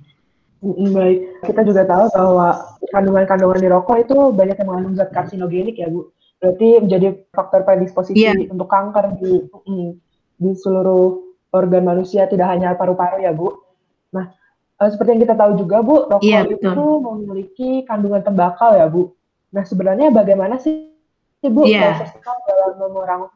Baik, 0.61 1.41
kita 1.49 1.61
juga 1.65 1.85
tahu 1.89 2.13
bahwa 2.13 2.77
kandungan-kandungan 2.93 3.61
di 3.61 3.69
rokok 3.73 3.97
itu 4.05 4.17
banyak 4.37 4.57
yang 4.57 4.69
mengandung 4.69 4.95
zat 4.97 5.09
karsinogenik 5.09 5.81
ya 5.81 5.89
Bu. 5.89 6.13
Berarti 6.37 6.67
menjadi 6.77 7.07
faktor 7.33 7.65
predisposisi 7.65 8.21
yeah. 8.21 8.37
untuk 8.37 8.69
kanker 8.69 9.17
di 9.17 9.41
di 10.37 10.49
seluruh 10.53 11.25
organ 11.57 11.89
manusia 11.89 12.29
tidak 12.29 12.53
hanya 12.53 12.77
paru-paru 12.77 13.25
ya 13.25 13.33
Bu. 13.33 13.57
Nah, 14.13 14.29
eh, 14.81 14.89
seperti 14.93 15.17
yang 15.17 15.21
kita 15.25 15.33
tahu 15.37 15.57
juga 15.57 15.81
Bu, 15.81 16.05
rokok 16.05 16.25
yeah, 16.25 16.45
itu 16.45 16.85
memiliki 17.01 17.69
kandungan 17.89 18.21
tembakau 18.21 18.77
ya 18.77 18.85
Bu. 18.85 19.09
Nah, 19.53 19.65
sebenarnya 19.65 20.13
bagaimana 20.13 20.61
sih 20.61 20.96
Ibu 21.47 21.61
yeah. 21.65 22.03
proses 22.03 22.11
dalam 22.21 22.75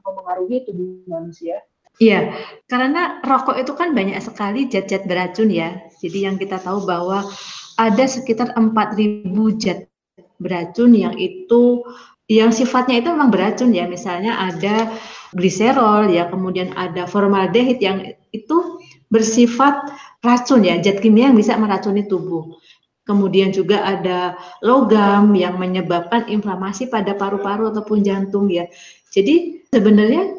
memengaruhi 0.03 0.57
tubuh 0.67 1.07
manusia. 1.07 1.63
Iya, 2.01 2.33
karena 2.65 3.21
rokok 3.21 3.61
itu 3.61 3.77
kan 3.77 3.93
banyak 3.93 4.17
sekali 4.23 4.65
zat-zat 4.71 5.05
beracun 5.05 5.53
ya. 5.53 5.85
Jadi 6.01 6.25
yang 6.25 6.39
kita 6.39 6.57
tahu 6.57 6.87
bahwa 6.87 7.21
ada 7.77 8.05
sekitar 8.09 8.57
4.000 8.57 9.29
zat 9.61 9.85
beracun 10.41 10.97
yang 10.97 11.13
itu 11.21 11.85
yang 12.31 12.49
sifatnya 12.49 13.03
itu 13.03 13.11
memang 13.11 13.29
beracun 13.29 13.69
ya. 13.75 13.85
Misalnya 13.85 14.33
ada 14.39 14.89
gliserol 15.35 16.09
ya, 16.09 16.31
kemudian 16.31 16.73
ada 16.73 17.05
formaldehid 17.05 17.77
yang 17.83 18.01
itu 18.33 18.81
bersifat 19.11 19.91
racun 20.23 20.63
ya, 20.63 20.79
zat 20.81 21.03
kimia 21.03 21.29
yang 21.29 21.37
bisa 21.37 21.53
meracuni 21.59 22.07
tubuh. 22.07 22.55
Kemudian 23.01 23.49
juga 23.49 23.81
ada 23.81 24.37
logam 24.61 25.33
yang 25.33 25.57
menyebabkan 25.57 26.29
inflamasi 26.29 26.85
pada 26.85 27.17
paru-paru 27.17 27.73
ataupun 27.73 28.05
jantung 28.05 28.45
ya. 28.45 28.69
Jadi 29.09 29.65
sebenarnya 29.73 30.37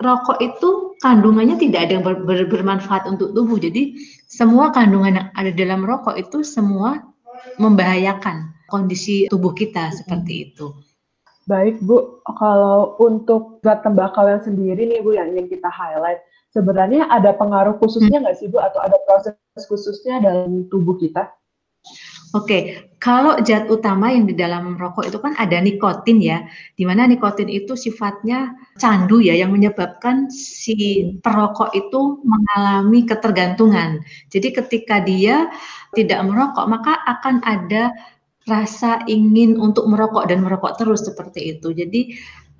rokok 0.00 0.38
itu 0.44 0.92
kandungannya 1.00 1.56
tidak 1.56 1.88
ada 1.88 1.92
yang 1.96 2.04
ber, 2.04 2.20
ber, 2.22 2.44
bermanfaat 2.52 3.08
untuk 3.08 3.32
tubuh. 3.32 3.56
Jadi 3.56 3.96
semua 4.28 4.68
kandungan 4.72 5.24
yang 5.24 5.28
ada 5.32 5.50
dalam 5.56 5.88
rokok 5.88 6.20
itu 6.20 6.44
semua 6.44 7.00
membahayakan 7.56 8.52
kondisi 8.68 9.30
tubuh 9.32 9.56
kita 9.56 9.94
seperti 9.96 10.52
itu. 10.52 10.76
Baik 11.46 11.78
Bu, 11.78 12.20
kalau 12.26 12.98
untuk 12.98 13.62
zat 13.62 13.86
tembakau 13.86 14.26
yang 14.26 14.42
sendiri 14.42 14.82
nih 14.82 14.98
Bu 14.98 15.14
yang 15.14 15.30
ingin 15.30 15.46
kita 15.46 15.70
highlight, 15.70 16.18
sebenarnya 16.50 17.06
ada 17.06 17.30
pengaruh 17.38 17.78
khususnya 17.78 18.18
nggak 18.18 18.36
sih 18.36 18.50
Bu 18.50 18.58
atau 18.58 18.82
ada 18.82 18.98
proses 19.06 19.38
khususnya 19.70 20.18
dalam 20.18 20.66
tubuh 20.66 20.98
kita? 20.98 21.30
Oke, 22.34 22.90
kalau 23.00 23.38
zat 23.46 23.70
utama 23.70 24.10
yang 24.12 24.26
di 24.28 24.34
dalam 24.34 24.74
rokok 24.76 25.08
itu 25.08 25.16
kan 25.22 25.32
ada 25.38 25.56
nikotin 25.62 26.18
ya, 26.20 26.44
di 26.74 26.84
mana 26.84 27.06
nikotin 27.06 27.48
itu 27.48 27.78
sifatnya 27.78 28.52
candu 28.76 29.22
ya, 29.22 29.32
yang 29.32 29.54
menyebabkan 29.54 30.28
si 30.28 31.06
perokok 31.22 31.72
itu 31.72 32.20
mengalami 32.26 33.06
ketergantungan. 33.08 34.02
Jadi 34.28 34.48
ketika 34.52 35.00
dia 35.00 35.48
tidak 35.94 36.20
merokok, 36.28 36.66
maka 36.66 36.98
akan 37.08 37.40
ada 37.46 37.94
rasa 38.46 39.06
ingin 39.06 39.56
untuk 39.56 39.86
merokok 39.86 40.26
dan 40.26 40.42
merokok 40.42 40.76
terus 40.76 41.06
seperti 41.06 41.56
itu. 41.56 41.72
Jadi 41.72 42.14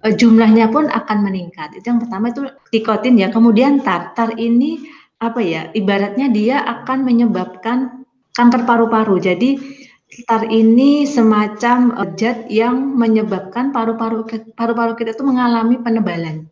eh, 0.08 0.14
jumlahnya 0.14 0.70
pun 0.70 0.86
akan 0.88 1.18
meningkat. 1.26 1.74
Itu 1.74 1.90
yang 1.90 2.00
pertama 2.00 2.30
itu 2.30 2.46
nikotin 2.70 3.18
ya. 3.18 3.28
Kemudian 3.34 3.82
tartar 3.82 4.34
ini 4.38 4.82
apa 5.18 5.42
ya? 5.42 5.68
Ibaratnya 5.74 6.30
dia 6.30 6.62
akan 6.62 7.02
menyebabkan 7.02 8.05
kanker 8.36 8.68
paru-paru. 8.68 9.16
Jadi 9.16 9.56
tar 10.28 10.46
ini 10.46 11.08
semacam 11.08 11.96
uh, 11.98 12.08
zat 12.14 12.46
yang 12.52 12.94
menyebabkan 12.94 13.74
paru-paru 13.74 14.22
paru-paru 14.54 14.92
kita 14.94 15.16
itu 15.16 15.24
mengalami 15.24 15.80
penebalan, 15.80 16.46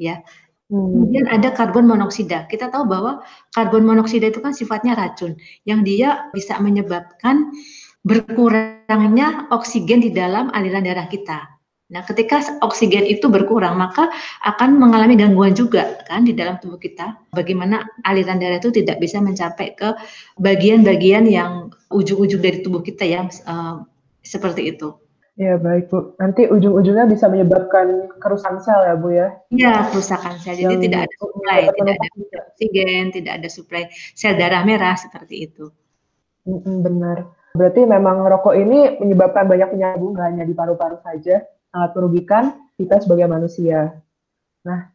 ya. 0.00 0.24
Hmm. 0.66 0.90
Kemudian 0.90 1.30
ada 1.30 1.54
karbon 1.54 1.86
monoksida. 1.86 2.50
Kita 2.50 2.72
tahu 2.72 2.90
bahwa 2.90 3.22
karbon 3.54 3.86
monoksida 3.86 4.32
itu 4.32 4.42
kan 4.42 4.50
sifatnya 4.50 4.98
racun, 4.98 5.38
yang 5.62 5.86
dia 5.86 6.26
bisa 6.34 6.58
menyebabkan 6.58 7.54
berkurangnya 8.02 9.46
oksigen 9.54 10.02
di 10.02 10.10
dalam 10.10 10.50
aliran 10.50 10.82
darah 10.82 11.06
kita. 11.06 11.55
Nah, 11.86 12.02
ketika 12.02 12.42
oksigen 12.66 13.06
itu 13.06 13.30
berkurang, 13.30 13.78
maka 13.78 14.10
akan 14.42 14.74
mengalami 14.74 15.14
gangguan 15.14 15.54
juga 15.54 16.02
kan 16.10 16.26
di 16.26 16.34
dalam 16.34 16.58
tubuh 16.58 16.82
kita. 16.82 17.14
Bagaimana 17.30 17.86
aliran 18.02 18.42
darah 18.42 18.58
itu 18.58 18.74
tidak 18.74 18.98
bisa 18.98 19.22
mencapai 19.22 19.78
ke 19.78 19.94
bagian-bagian 20.42 21.30
yang 21.30 21.70
ujung-ujung 21.94 22.42
dari 22.42 22.58
tubuh 22.66 22.82
kita 22.82 23.06
yang 23.06 23.30
uh, 23.46 23.86
seperti 24.18 24.74
itu. 24.74 24.98
Ya 25.38 25.54
baik 25.60 25.92
Bu. 25.92 26.16
Nanti 26.18 26.50
ujung-ujungnya 26.50 27.06
bisa 27.06 27.30
menyebabkan 27.30 28.18
kerusakan 28.18 28.58
sel 28.66 28.82
ya 28.82 28.94
Bu 28.98 29.08
ya? 29.14 29.28
Iya 29.54 29.86
kerusakan 29.94 30.42
sel. 30.42 30.58
Jadi 30.58 30.66
yang 30.66 30.82
tidak 30.82 31.00
ada 31.06 31.14
suplai, 31.22 31.60
tidak 31.70 31.94
ada 32.02 32.38
oksigen, 32.50 33.04
tidak 33.14 33.32
ada 33.38 33.48
suplai 33.52 33.84
sel 34.18 34.34
darah 34.34 34.66
merah 34.66 34.98
seperti 34.98 35.46
itu. 35.46 35.70
Benar. 36.50 37.30
Berarti 37.54 37.80
memang 37.86 38.26
rokok 38.26 38.58
ini 38.58 38.98
menyebabkan 38.98 39.46
banyak 39.46 39.70
penyakit 39.70 40.02
nggak 40.02 40.26
hanya 40.34 40.44
di 40.48 40.54
paru-paru 40.56 40.98
saja 41.04 41.46
sangat 41.76 41.92
merugikan 41.92 42.44
kita 42.80 43.04
sebagai 43.04 43.28
manusia. 43.28 44.00
Nah, 44.64 44.88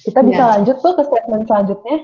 kita 0.00 0.24
bisa 0.24 0.40
ya. 0.40 0.50
lanjut 0.56 0.76
tuh 0.80 0.96
ke 0.96 1.02
statement 1.04 1.44
selanjutnya. 1.44 1.96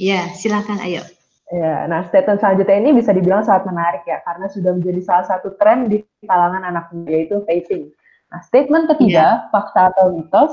Iya, 0.00 0.32
silakan 0.32 0.80
ayo. 0.80 1.04
Ya, 1.52 1.84
nah 1.84 2.08
statement 2.08 2.40
selanjutnya 2.40 2.80
ini 2.80 2.96
bisa 2.96 3.12
dibilang 3.12 3.44
sangat 3.44 3.68
menarik 3.68 4.08
ya, 4.08 4.24
karena 4.24 4.48
sudah 4.48 4.72
menjadi 4.72 5.04
salah 5.04 5.26
satu 5.28 5.52
tren 5.60 5.92
di 5.92 6.00
kalangan 6.24 6.64
anak 6.64 6.88
muda 6.96 7.12
yaitu 7.12 7.44
vaping. 7.44 7.92
Nah, 8.32 8.40
statement 8.48 8.88
ketiga, 8.96 9.44
ya. 9.44 9.52
fakta 9.52 9.92
atau 9.92 10.16
mitos, 10.16 10.48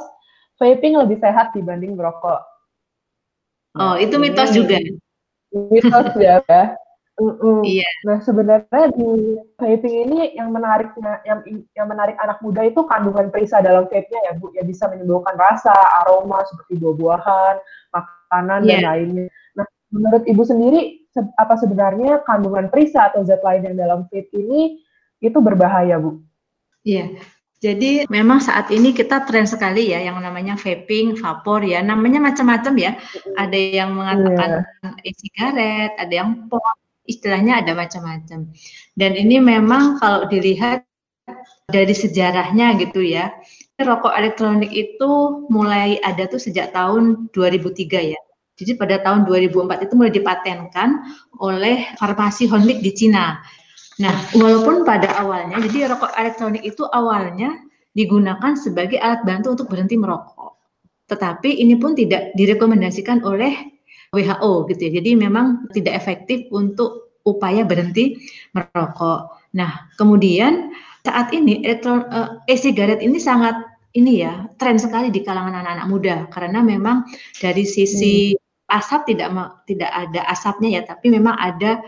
vaping 0.59 0.99
lebih 0.99 1.15
sehat 1.23 1.55
dibanding 1.55 1.95
merokok. 1.95 2.43
Oh, 3.79 3.95
nah, 3.95 3.97
itu 4.03 4.19
mitos 4.19 4.51
juga. 4.51 4.75
Mitos 5.71 6.11
ya. 6.19 6.43
Mm-mm. 7.19 7.67
Iya. 7.67 7.89
Nah 8.07 8.23
sebenarnya 8.23 8.85
di 8.95 9.35
vaping 9.59 9.95
ini 10.07 10.19
yang 10.39 10.55
menariknya, 10.55 11.19
yang 11.27 11.43
yang 11.75 11.87
menarik 11.91 12.15
anak 12.23 12.39
muda 12.39 12.63
itu 12.63 12.79
kandungan 12.87 13.27
perisa 13.27 13.59
dalam 13.59 13.91
vape-nya 13.91 14.19
ya 14.31 14.33
bu, 14.39 14.55
ya 14.55 14.63
bisa 14.63 14.87
menimbulkan 14.87 15.35
rasa, 15.35 15.75
aroma 16.03 16.39
seperti 16.47 16.79
buah-buahan, 16.79 17.55
makanan 17.91 18.59
yeah. 18.63 18.71
dan 18.71 18.79
iya. 18.79 18.87
lainnya. 18.87 19.25
Nah 19.59 19.67
menurut 19.91 20.23
ibu 20.31 20.43
sendiri 20.47 21.03
se 21.11 21.19
apa 21.35 21.59
sebenarnya 21.59 22.23
kandungan 22.23 22.71
perisa 22.71 23.11
atau 23.11 23.27
zat 23.27 23.43
lain 23.43 23.67
yang 23.67 23.75
dalam 23.75 23.99
vape 24.07 24.31
ini 24.31 24.79
itu 25.19 25.37
berbahaya 25.43 25.99
bu? 25.99 26.23
Iya. 26.87 27.19
Jadi 27.59 28.07
memang 28.07 28.39
saat 28.39 28.71
ini 28.71 28.95
kita 28.95 29.27
tren 29.27 29.43
sekali 29.43 29.91
ya 29.91 29.99
yang 29.99 30.15
namanya 30.23 30.55
vaping, 30.55 31.19
vapor 31.19 31.59
ya, 31.67 31.83
namanya 31.83 32.23
macam-macam 32.31 32.71
ya. 32.79 32.95
Ada 33.35 33.59
yang 33.83 33.99
mengatakan 33.99 34.63
yeah. 34.63 34.95
e-sigaret, 35.03 35.91
ada 35.99 36.13
yang 36.23 36.47
pot, 36.47 36.78
istilahnya 37.09 37.65
ada 37.65 37.73
macam-macam. 37.73 38.45
Dan 38.93 39.11
ini 39.17 39.41
memang 39.41 39.97
kalau 39.97 40.29
dilihat 40.29 40.85
dari 41.69 41.93
sejarahnya 41.93 42.77
gitu 42.77 43.01
ya, 43.01 43.33
rokok 43.81 44.13
elektronik 44.13 44.69
itu 44.69 45.45
mulai 45.49 45.97
ada 46.05 46.29
tuh 46.29 46.37
sejak 46.37 46.71
tahun 46.71 47.29
2003 47.33 48.13
ya. 48.13 48.19
Jadi 48.59 48.75
pada 48.75 48.99
tahun 48.99 49.23
2004 49.23 49.87
itu 49.87 49.93
mulai 49.95 50.11
dipatenkan 50.11 50.89
oleh 51.39 51.95
farmasi 51.95 52.45
Honlik 52.51 52.83
di 52.83 52.91
Cina. 52.91 53.39
Nah, 54.03 54.15
walaupun 54.35 54.83
pada 54.83 55.11
awalnya, 55.19 55.59
jadi 55.63 55.91
rokok 55.91 56.11
elektronik 56.15 56.63
itu 56.63 56.83
awalnya 56.91 57.55
digunakan 57.95 58.55
sebagai 58.55 58.99
alat 58.99 59.23
bantu 59.27 59.55
untuk 59.55 59.67
berhenti 59.71 59.97
merokok. 59.99 60.55
tetapi 61.09 61.57
ini 61.57 61.73
pun 61.73 61.97
tidak 61.97 62.37
direkomendasikan 62.37 63.25
oleh 63.25 63.68
WHO 64.13 64.51
gitu 64.73 64.81
ya. 64.89 64.91
Jadi 65.01 65.11
memang 65.17 65.69
tidak 65.73 65.93
efektif 65.97 66.49
untuk 66.49 67.09
upaya 67.27 67.61
berhenti 67.61 68.17
merokok. 68.57 69.29
Nah, 69.53 69.89
kemudian 69.97 70.73
saat 71.05 71.29
ini 71.33 71.61
elektron 71.65 72.05
uh, 72.09 72.41
e-sigaret 72.49 73.01
ini 73.01 73.17
sangat 73.21 73.55
ini 73.97 74.21
ya 74.21 74.45
tren 74.61 74.77
sekali 74.77 75.09
di 75.09 75.25
kalangan 75.25 75.65
anak-anak 75.65 75.87
muda 75.89 76.15
karena 76.29 76.61
memang 76.61 77.09
dari 77.41 77.65
sisi 77.65 78.37
hmm. 78.37 78.77
asap 78.77 79.13
tidak 79.13 79.33
tidak 79.65 79.89
ada 79.89 80.21
asapnya 80.29 80.69
ya, 80.77 80.81
tapi 80.85 81.09
memang 81.09 81.33
ada 81.37 81.81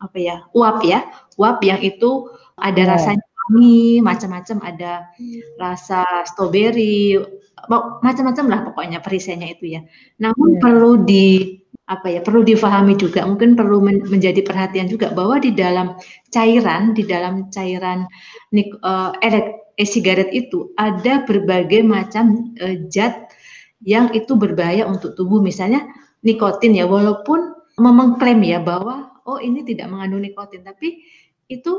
apa 0.00 0.16
ya 0.16 0.36
uap 0.56 0.80
ya 0.80 1.04
uap 1.36 1.60
yang 1.60 1.82
itu 1.84 2.30
ada 2.56 2.82
yeah. 2.86 2.90
rasanya 2.96 3.26
wangi 3.50 4.00
macam-macam 4.00 4.58
ada 4.64 4.92
rasa 5.60 6.06
strawberry 6.24 7.20
macam-macam 8.00 8.46
lah 8.48 8.60
pokoknya 8.72 9.04
perisainya 9.04 9.52
itu 9.52 9.76
ya. 9.76 9.80
Namun 10.22 10.56
yeah. 10.56 10.60
perlu 10.62 10.92
di 11.04 11.59
apa 11.90 12.06
ya 12.06 12.20
perlu 12.22 12.46
difahami 12.46 12.94
juga. 12.94 13.26
Mungkin 13.26 13.58
perlu 13.58 13.82
men 13.82 14.06
menjadi 14.06 14.46
perhatian 14.46 14.86
juga 14.86 15.10
bahwa 15.10 15.42
di 15.42 15.50
dalam 15.50 15.98
cairan 16.30 16.94
di 16.94 17.02
dalam 17.02 17.50
cairan 17.50 18.06
uh, 18.86 19.10
e-sigaret 19.74 20.30
itu 20.30 20.70
ada 20.78 21.26
berbagai 21.26 21.82
macam 21.82 22.54
uh, 22.62 22.76
zat 22.94 23.34
yang 23.82 24.14
itu 24.14 24.38
berbahaya 24.38 24.86
untuk 24.86 25.18
tubuh. 25.18 25.42
Misalnya 25.42 25.82
nikotin 26.22 26.78
ya 26.78 26.86
walaupun 26.86 27.58
mengklaim 27.82 28.38
ya 28.46 28.62
bahwa 28.62 29.10
oh 29.26 29.42
ini 29.42 29.66
tidak 29.66 29.90
mengandung 29.90 30.22
nikotin 30.22 30.62
tapi 30.62 31.02
itu 31.50 31.72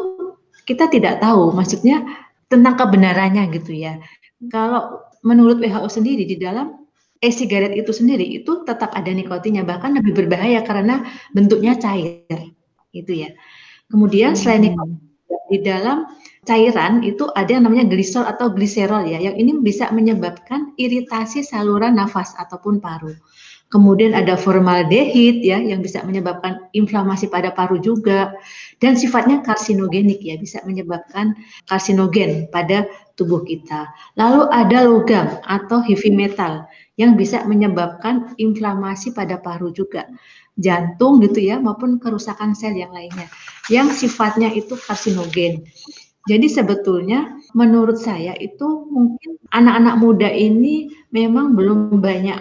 kita 0.68 0.92
tidak 0.92 1.24
tahu 1.24 1.56
maksudnya 1.56 2.04
tentang 2.52 2.76
kebenarannya 2.76 3.48
gitu 3.56 3.72
ya. 3.72 3.96
Kalau 4.52 5.08
menurut 5.24 5.62
WHO 5.62 5.88
sendiri 5.88 6.28
di 6.28 6.36
dalam 6.36 6.81
e-sigaret 7.22 7.78
itu 7.78 7.94
sendiri 7.94 8.26
itu 8.26 8.66
tetap 8.66 8.92
ada 8.98 9.14
nikotinnya 9.14 9.62
bahkan 9.62 9.94
lebih 9.94 10.18
berbahaya 10.18 10.66
karena 10.66 11.06
bentuknya 11.32 11.78
cair 11.78 12.26
gitu 12.92 13.14
ya. 13.14 13.30
Kemudian 13.88 14.34
selain 14.34 14.66
hmm. 14.66 14.68
nikotin 14.74 15.12
di 15.52 15.60
dalam 15.62 16.08
cairan 16.48 17.06
itu 17.06 17.30
ada 17.38 17.54
yang 17.54 17.68
namanya 17.68 17.86
glisol 17.92 18.26
atau 18.26 18.50
gliserol 18.50 19.06
ya 19.06 19.22
yang 19.22 19.36
ini 19.38 19.60
bisa 19.62 19.92
menyebabkan 19.94 20.74
iritasi 20.80 21.46
saluran 21.46 22.00
nafas 22.00 22.34
ataupun 22.40 22.82
paru. 22.82 23.14
Kemudian 23.72 24.12
ada 24.12 24.36
formaldehid 24.36 25.48
ya 25.48 25.56
yang 25.56 25.80
bisa 25.80 26.04
menyebabkan 26.04 26.60
inflamasi 26.76 27.32
pada 27.32 27.56
paru 27.56 27.80
juga 27.80 28.36
dan 28.84 29.00
sifatnya 29.00 29.40
karsinogenik 29.48 30.20
ya 30.20 30.36
bisa 30.36 30.60
menyebabkan 30.68 31.40
karsinogen 31.72 32.52
pada 32.52 32.84
tubuh 33.16 33.48
kita. 33.48 33.88
Lalu 34.20 34.52
ada 34.52 34.84
logam 34.84 35.40
atau 35.48 35.80
heavy 35.88 36.12
metal 36.12 36.68
yang 37.02 37.18
bisa 37.18 37.42
menyebabkan 37.50 38.38
inflamasi 38.38 39.10
pada 39.18 39.42
paru 39.42 39.74
juga, 39.74 40.06
jantung 40.62 41.18
gitu 41.26 41.42
ya 41.42 41.58
maupun 41.58 41.98
kerusakan 41.98 42.54
sel 42.54 42.78
yang 42.78 42.94
lainnya 42.94 43.26
yang 43.74 43.90
sifatnya 43.90 44.54
itu 44.54 44.78
karsinogen. 44.78 45.66
Jadi 46.30 46.46
sebetulnya 46.46 47.34
menurut 47.58 47.98
saya 47.98 48.38
itu 48.38 48.86
mungkin 48.94 49.42
anak-anak 49.58 49.96
muda 49.98 50.30
ini 50.30 50.94
memang 51.10 51.58
belum 51.58 51.98
banyak 51.98 52.38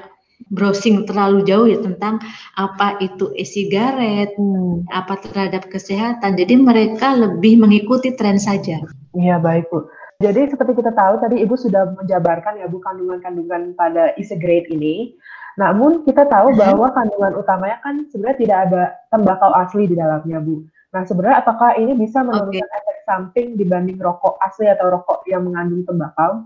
browsing 0.53 1.09
terlalu 1.09 1.47
jauh 1.49 1.65
ya 1.65 1.81
tentang 1.81 2.21
apa 2.61 3.01
itu 3.01 3.33
e-sigaret, 3.39 4.37
hmm. 4.37 4.85
apa 4.93 5.17
terhadap 5.25 5.71
kesehatan. 5.73 6.37
Jadi 6.37 6.61
mereka 6.61 7.17
lebih 7.17 7.57
mengikuti 7.57 8.13
tren 8.13 8.37
saja. 8.37 8.85
Iya 9.17 9.41
baik 9.41 9.73
Bu. 9.73 9.89
Jadi 10.21 10.53
seperti 10.53 10.77
kita 10.77 10.93
tahu 10.93 11.17
tadi 11.25 11.41
Ibu 11.41 11.57
sudah 11.57 11.97
menjabarkan 11.97 12.61
ya 12.61 12.69
Bu 12.69 12.77
kandungan-kandungan 12.85 13.73
pada 13.73 14.13
e-cigarette 14.21 14.69
ini. 14.69 15.17
Namun 15.57 16.05
kita 16.05 16.29
tahu 16.29 16.53
hmm. 16.53 16.61
bahwa 16.61 16.93
kandungan 16.93 17.41
utamanya 17.41 17.81
kan 17.81 18.05
sebenarnya 18.13 18.39
tidak 18.39 18.59
ada 18.69 18.83
tembakau 19.09 19.51
asli 19.57 19.89
di 19.89 19.97
dalamnya 19.97 20.45
Bu. 20.45 20.61
Nah 20.93 21.03
sebenarnya 21.09 21.41
apakah 21.41 21.73
ini 21.81 21.97
bisa 21.97 22.21
menurunkan 22.21 22.69
okay. 22.69 22.79
efek 22.85 22.99
samping 23.09 23.49
dibanding 23.57 23.97
rokok 23.97 24.37
asli 24.45 24.69
atau 24.69 24.93
rokok 24.93 25.25
yang 25.25 25.49
mengandung 25.49 25.89
tembakau? 25.89 26.45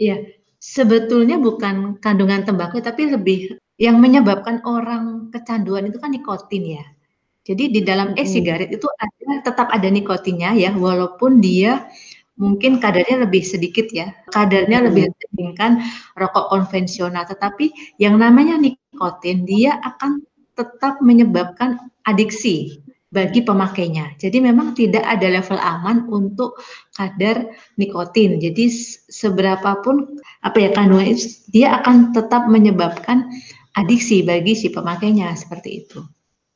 Iya, 0.00 0.24
sebetulnya 0.56 1.36
bukan 1.36 2.00
kandungan 2.00 2.48
tembakau 2.48 2.80
tapi 2.80 3.12
lebih 3.12 3.60
yang 3.76 4.00
menyebabkan 4.00 4.64
orang 4.64 5.28
kecanduan 5.28 5.92
itu 5.92 6.00
kan 6.00 6.12
nikotin 6.12 6.80
ya. 6.80 6.84
Jadi 7.44 7.72
di 7.72 7.80
dalam 7.80 8.12
e-sigaret 8.16 8.68
itu 8.68 8.84
ada 9.00 9.40
tetap 9.40 9.68
ada 9.72 9.88
nikotinnya 9.88 10.52
ya 10.56 10.70
walaupun 10.76 11.40
dia 11.40 11.88
mungkin 12.36 12.78
kadarnya 12.78 13.26
lebih 13.26 13.42
sedikit 13.42 13.88
ya. 13.90 14.12
Kadarnya 14.30 14.82
hmm. 14.82 14.86
lebih 14.90 15.02
dibandingkan 15.10 15.82
rokok 16.14 16.52
konvensional 16.52 17.24
tetapi 17.26 17.70
yang 17.96 18.20
namanya 18.20 18.60
nikotin 18.60 19.48
dia 19.48 19.80
akan 19.82 20.22
tetap 20.54 21.00
menyebabkan 21.00 21.80
adiksi 22.04 22.84
bagi 23.10 23.42
pemakainya. 23.42 24.14
Jadi 24.22 24.38
memang 24.38 24.72
tidak 24.78 25.02
ada 25.02 25.26
level 25.26 25.58
aman 25.58 26.06
untuk 26.06 26.62
kadar 26.94 27.50
nikotin. 27.74 28.38
Jadi 28.38 28.70
seberapa 29.10 29.82
pun 29.82 30.20
apa 30.46 30.56
ya 30.62 30.70
kandungan 30.70 31.10
itu 31.10 31.26
dia 31.50 31.82
akan 31.82 32.14
tetap 32.14 32.46
menyebabkan 32.46 33.26
adiksi 33.74 34.22
bagi 34.22 34.54
si 34.54 34.70
pemakainya 34.70 35.34
seperti 35.34 35.86
itu. 35.86 36.00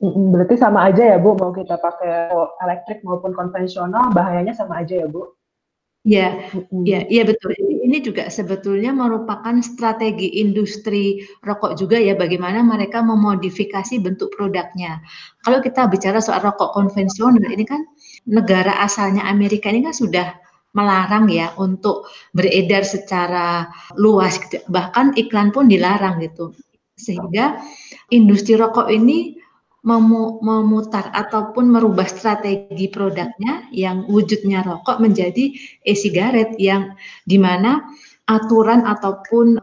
Berarti 0.05 0.55
sama 0.59 0.91
aja 0.91 1.17
ya 1.17 1.19
Bu, 1.19 1.35
mau 1.39 1.55
kita 1.55 1.79
pakai 1.79 2.31
elektrik 2.63 3.01
maupun 3.07 3.33
konvensional 3.33 4.11
bahayanya 4.13 4.55
sama 4.55 4.83
aja 4.83 5.01
ya 5.01 5.09
Bu? 5.11 5.35
Ya, 6.05 6.37
ya, 6.85 7.01
iya 7.09 7.25
betul. 7.25 7.57
Ini 7.57 8.05
juga 8.05 8.29
sebetulnya 8.29 8.93
merupakan 8.93 9.57
strategi 9.65 10.37
industri 10.37 11.25
rokok 11.41 11.81
juga 11.81 11.97
ya, 11.97 12.13
bagaimana 12.13 12.61
mereka 12.61 13.01
memodifikasi 13.01 14.05
bentuk 14.05 14.29
produknya. 14.37 15.01
Kalau 15.41 15.65
kita 15.65 15.89
bicara 15.89 16.21
soal 16.21 16.45
rokok 16.45 16.77
konvensional, 16.77 17.49
ini 17.49 17.65
kan 17.65 17.81
negara 18.29 18.85
asalnya 18.85 19.25
Amerika 19.25 19.73
ini 19.73 19.81
kan 19.89 19.97
sudah 19.97 20.37
melarang 20.77 21.25
ya 21.33 21.57
untuk 21.57 22.05
beredar 22.37 22.85
secara 22.85 23.65
luas, 23.97 24.37
gitu. 24.37 24.61
bahkan 24.69 25.17
iklan 25.17 25.57
pun 25.57 25.73
dilarang 25.73 26.21
gitu. 26.21 26.53
Sehingga 27.01 27.65
industri 28.13 28.61
rokok 28.61 28.93
ini 28.93 29.41
memutar 29.85 31.13
ataupun 31.13 31.69
merubah 31.69 32.09
strategi 32.09 32.89
produknya 32.89 33.69
yang 33.69 34.09
wujudnya 34.09 34.65
rokok 34.65 34.97
menjadi 34.97 35.53
e-sigaret 35.85 36.57
yang 36.57 36.97
di 37.29 37.37
mana 37.37 37.85
aturan 38.25 38.89
ataupun 38.89 39.61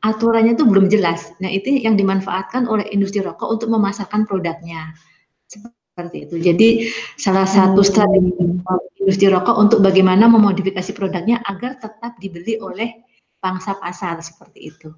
aturannya 0.00 0.56
itu 0.56 0.64
belum 0.64 0.88
jelas. 0.88 1.36
Nah 1.44 1.52
itu 1.52 1.76
yang 1.76 1.94
dimanfaatkan 1.94 2.64
oleh 2.64 2.88
industri 2.88 3.20
rokok 3.20 3.60
untuk 3.60 3.68
memasarkan 3.68 4.24
produknya 4.24 4.96
seperti 5.44 6.24
itu. 6.24 6.36
Jadi 6.40 6.68
salah 7.20 7.44
satu 7.44 7.84
strategi 7.84 8.32
industri 8.96 9.28
rokok 9.28 9.60
untuk 9.60 9.84
bagaimana 9.84 10.24
memodifikasi 10.24 10.96
produknya 10.96 11.44
agar 11.44 11.76
tetap 11.76 12.16
dibeli 12.16 12.56
oleh 12.56 13.04
pangsa 13.44 13.76
pasar 13.76 14.24
seperti 14.24 14.72
itu. 14.72 14.88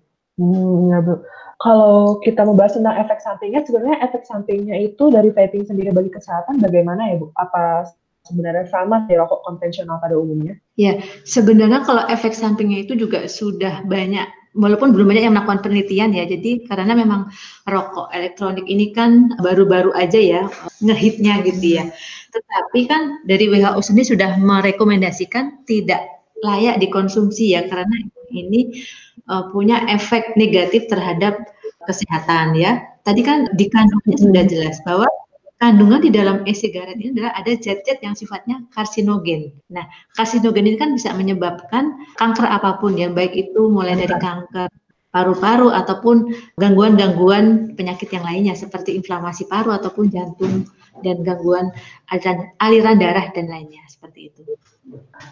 Hmm, 0.40 0.88
ya 0.88 0.98
Bu. 1.04 1.20
Kalau 1.62 2.18
kita 2.24 2.42
membahas 2.42 2.74
tentang 2.74 2.98
efek 2.98 3.22
sampingnya, 3.22 3.62
sebenarnya 3.62 3.98
efek 4.02 4.26
sampingnya 4.26 4.76
itu 4.82 5.12
dari 5.12 5.30
vaping 5.30 5.62
sendiri 5.68 5.94
bagi 5.94 6.10
kesehatan 6.10 6.58
bagaimana 6.58 7.12
ya 7.12 7.16
Bu? 7.22 7.30
Apa 7.38 7.86
sebenarnya 8.26 8.66
sama 8.70 9.06
di 9.06 9.14
rokok 9.14 9.44
konvensional 9.46 9.98
pada 10.02 10.18
umumnya? 10.18 10.58
Ya, 10.74 10.98
sebenarnya 11.22 11.86
kalau 11.86 12.02
efek 12.08 12.34
sampingnya 12.34 12.82
itu 12.82 12.98
juga 12.98 13.28
sudah 13.30 13.84
banyak, 13.86 14.26
walaupun 14.56 14.92
belum 14.92 15.12
banyak 15.12 15.24
yang 15.28 15.34
melakukan 15.36 15.64
penelitian 15.64 16.10
ya. 16.16 16.24
Jadi 16.24 16.64
karena 16.66 16.92
memang 16.96 17.28
rokok 17.68 18.10
elektronik 18.10 18.64
ini 18.68 18.90
kan 18.90 19.36
baru-baru 19.40 19.92
aja 19.96 20.18
ya 20.18 20.42
ngehitnya 20.80 21.44
gitu 21.46 21.82
ya. 21.82 21.84
Tetapi 22.32 22.80
kan 22.88 23.22
dari 23.28 23.46
WHO 23.52 23.80
sendiri 23.84 24.16
sudah 24.16 24.40
merekomendasikan 24.40 25.64
tidak 25.68 26.00
layak 26.42 26.82
dikonsumsi 26.82 27.54
ya 27.54 27.70
karena 27.70 27.96
ini 28.32 28.82
uh, 29.28 29.52
punya 29.52 29.84
efek 29.92 30.34
negatif 30.34 30.88
terhadap 30.88 31.38
kesehatan 31.84 32.56
ya. 32.58 32.82
Tadi 33.04 33.20
kan 33.22 33.52
di 33.54 33.66
kandungannya 33.68 34.18
sudah 34.18 34.44
jelas 34.48 34.76
bahwa 34.82 35.06
kandungan 35.62 36.02
di 36.02 36.10
dalam 36.10 36.42
e-sigaret 36.42 36.98
ini 36.98 37.14
adalah 37.14 37.38
ada 37.38 37.54
zat-zat 37.54 38.02
yang 38.02 38.18
sifatnya 38.18 38.66
karsinogen. 38.74 39.54
Nah, 39.70 39.86
karsinogen 40.18 40.66
ini 40.66 40.78
kan 40.78 40.90
bisa 40.94 41.14
menyebabkan 41.14 42.02
kanker 42.18 42.46
apa 42.46 42.82
pun 42.82 42.98
ya, 42.98 43.10
baik 43.10 43.30
itu 43.34 43.70
mulai 43.70 43.94
dari 43.94 44.10
kanker 44.10 44.66
paru-paru 45.12 45.68
ataupun 45.70 46.32
gangguan-gangguan 46.56 47.76
penyakit 47.76 48.08
yang 48.10 48.24
lainnya 48.24 48.56
seperti 48.56 48.96
inflamasi 48.96 49.44
paru 49.44 49.70
ataupun 49.76 50.08
jantung 50.08 50.64
dan 51.00 51.24
gangguan 51.24 51.72
aliran, 52.12 52.52
aliran 52.60 52.96
darah 53.00 53.26
dan 53.32 53.48
lainnya 53.48 53.80
seperti 53.88 54.28
itu. 54.28 54.44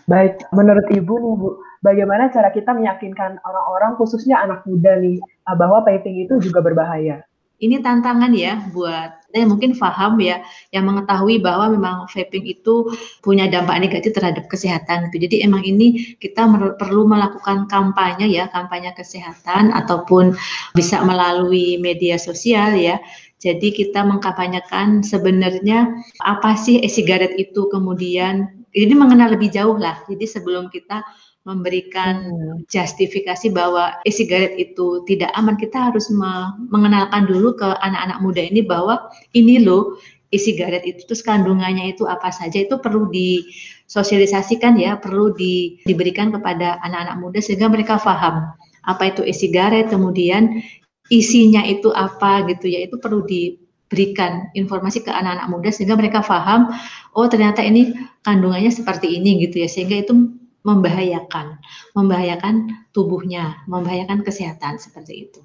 Baik, 0.08 0.40
menurut 0.56 0.86
Ibu 0.88 1.14
nih 1.20 1.34
Bu, 1.36 1.48
bagaimana 1.84 2.32
cara 2.32 2.48
kita 2.48 2.72
meyakinkan 2.72 3.36
orang-orang 3.44 4.00
khususnya 4.00 4.40
anak 4.40 4.64
muda 4.64 4.96
nih 4.96 5.20
bahwa 5.44 5.84
vaping 5.84 6.24
itu 6.24 6.40
juga 6.40 6.64
berbahaya? 6.64 7.20
ini 7.60 7.76
tantangan 7.84 8.32
ya 8.32 8.56
buat 8.72 9.20
saya 9.30 9.46
mungkin 9.46 9.78
paham 9.78 10.18
ya 10.18 10.42
yang 10.74 10.88
mengetahui 10.90 11.38
bahwa 11.38 11.70
memang 11.70 11.96
vaping 12.10 12.42
itu 12.48 12.88
punya 13.22 13.46
dampak 13.46 13.78
negatif 13.78 14.10
terhadap 14.16 14.50
kesehatan 14.50 15.12
itu. 15.12 15.28
Jadi 15.28 15.46
emang 15.46 15.62
ini 15.62 16.18
kita 16.18 16.50
perlu 16.74 17.06
melakukan 17.06 17.70
kampanye 17.70 18.26
ya, 18.26 18.50
kampanye 18.50 18.90
kesehatan 18.96 19.70
ataupun 19.70 20.34
bisa 20.74 20.98
melalui 21.06 21.78
media 21.78 22.18
sosial 22.18 22.74
ya. 22.74 22.98
Jadi 23.40 23.72
kita 23.72 24.04
mengkampanyekan 24.04 25.00
sebenarnya 25.00 25.88
apa 26.20 26.52
sih 26.60 26.76
e-sigaret 26.84 27.32
itu 27.40 27.72
kemudian 27.72 28.52
ini 28.76 28.92
mengenal 28.92 29.32
lebih 29.32 29.48
jauh 29.48 29.80
lah. 29.80 29.96
Jadi 30.06 30.28
sebelum 30.28 30.68
kita 30.68 31.00
memberikan 31.48 32.28
hmm. 32.28 32.68
justifikasi 32.68 33.48
bahwa 33.48 33.96
e-sigaret 34.04 34.60
itu 34.60 35.02
tidak 35.08 35.32
aman, 35.32 35.56
kita 35.56 35.88
harus 35.88 36.12
mengenalkan 36.68 37.24
dulu 37.24 37.56
ke 37.56 37.68
anak-anak 37.80 38.20
muda 38.20 38.42
ini 38.44 38.60
bahwa 38.60 39.08
ini 39.32 39.56
loh 39.64 39.96
e-sigaret 40.30 40.84
itu 40.86 41.02
terus 41.08 41.24
kandungannya 41.24 41.96
itu 41.96 42.06
apa 42.06 42.30
saja 42.30 42.62
itu 42.62 42.76
perlu 42.78 43.08
disosialisasikan 43.08 44.76
ya, 44.76 45.00
perlu 45.00 45.32
di, 45.32 45.80
diberikan 45.88 46.30
kepada 46.30 46.78
anak-anak 46.84 47.16
muda 47.18 47.38
sehingga 47.40 47.72
mereka 47.72 47.96
paham 47.96 48.52
apa 48.84 49.12
itu 49.12 49.24
e-sigaret, 49.24 49.92
kemudian 49.92 50.60
isinya 51.10 51.66
itu 51.66 51.90
apa 51.90 52.46
gitu 52.48 52.70
ya, 52.70 52.86
itu 52.86 52.96
perlu 52.96 53.26
diberikan 53.26 54.48
informasi 54.54 55.02
ke 55.02 55.10
anak-anak 55.10 55.46
muda 55.50 55.68
sehingga 55.74 55.98
mereka 55.98 56.22
paham 56.22 56.70
oh 57.18 57.26
ternyata 57.26 57.60
ini 57.60 57.92
kandungannya 58.22 58.70
seperti 58.70 59.18
ini 59.18 59.42
gitu 59.44 59.60
ya 59.60 59.68
sehingga 59.68 60.06
itu 60.06 60.14
membahayakan, 60.60 61.56
membahayakan 61.96 62.84
tubuhnya, 62.92 63.64
membahayakan 63.64 64.20
kesehatan 64.20 64.76
seperti 64.76 65.28
itu. 65.28 65.40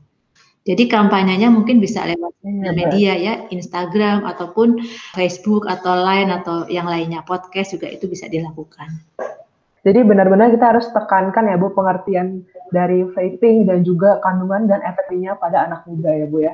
Jadi 0.65 0.89
kampanyenya 0.89 1.54
mungkin 1.54 1.78
bisa 1.78 2.01
lewat 2.10 2.34
ya, 2.41 2.73
media 2.73 3.13
ya, 3.13 3.34
Instagram 3.54 4.25
ataupun 4.25 4.82
Facebook 5.13 5.69
atau 5.69 5.93
lain 5.93 6.34
atau 6.34 6.65
yang 6.65 6.89
lainnya, 6.89 7.21
podcast 7.21 7.78
juga 7.78 7.86
itu 7.86 8.10
bisa 8.10 8.25
dilakukan. 8.25 8.89
Jadi 9.86 10.01
benar-benar 10.01 10.49
kita 10.49 10.73
harus 10.73 10.89
tekankan 10.89 11.45
ya 11.45 11.62
Bu 11.62 11.69
pengertian 11.69 12.41
dari 12.73 13.06
vaping 13.06 13.69
dan 13.69 13.86
juga 13.86 14.17
kandungan 14.21 14.69
dan 14.69 14.82
efeknya 14.86 15.38
pada 15.38 15.65
anak 15.69 15.86
muda 15.86 16.12
ya 16.13 16.25
Bu 16.25 16.38
ya. 16.41 16.54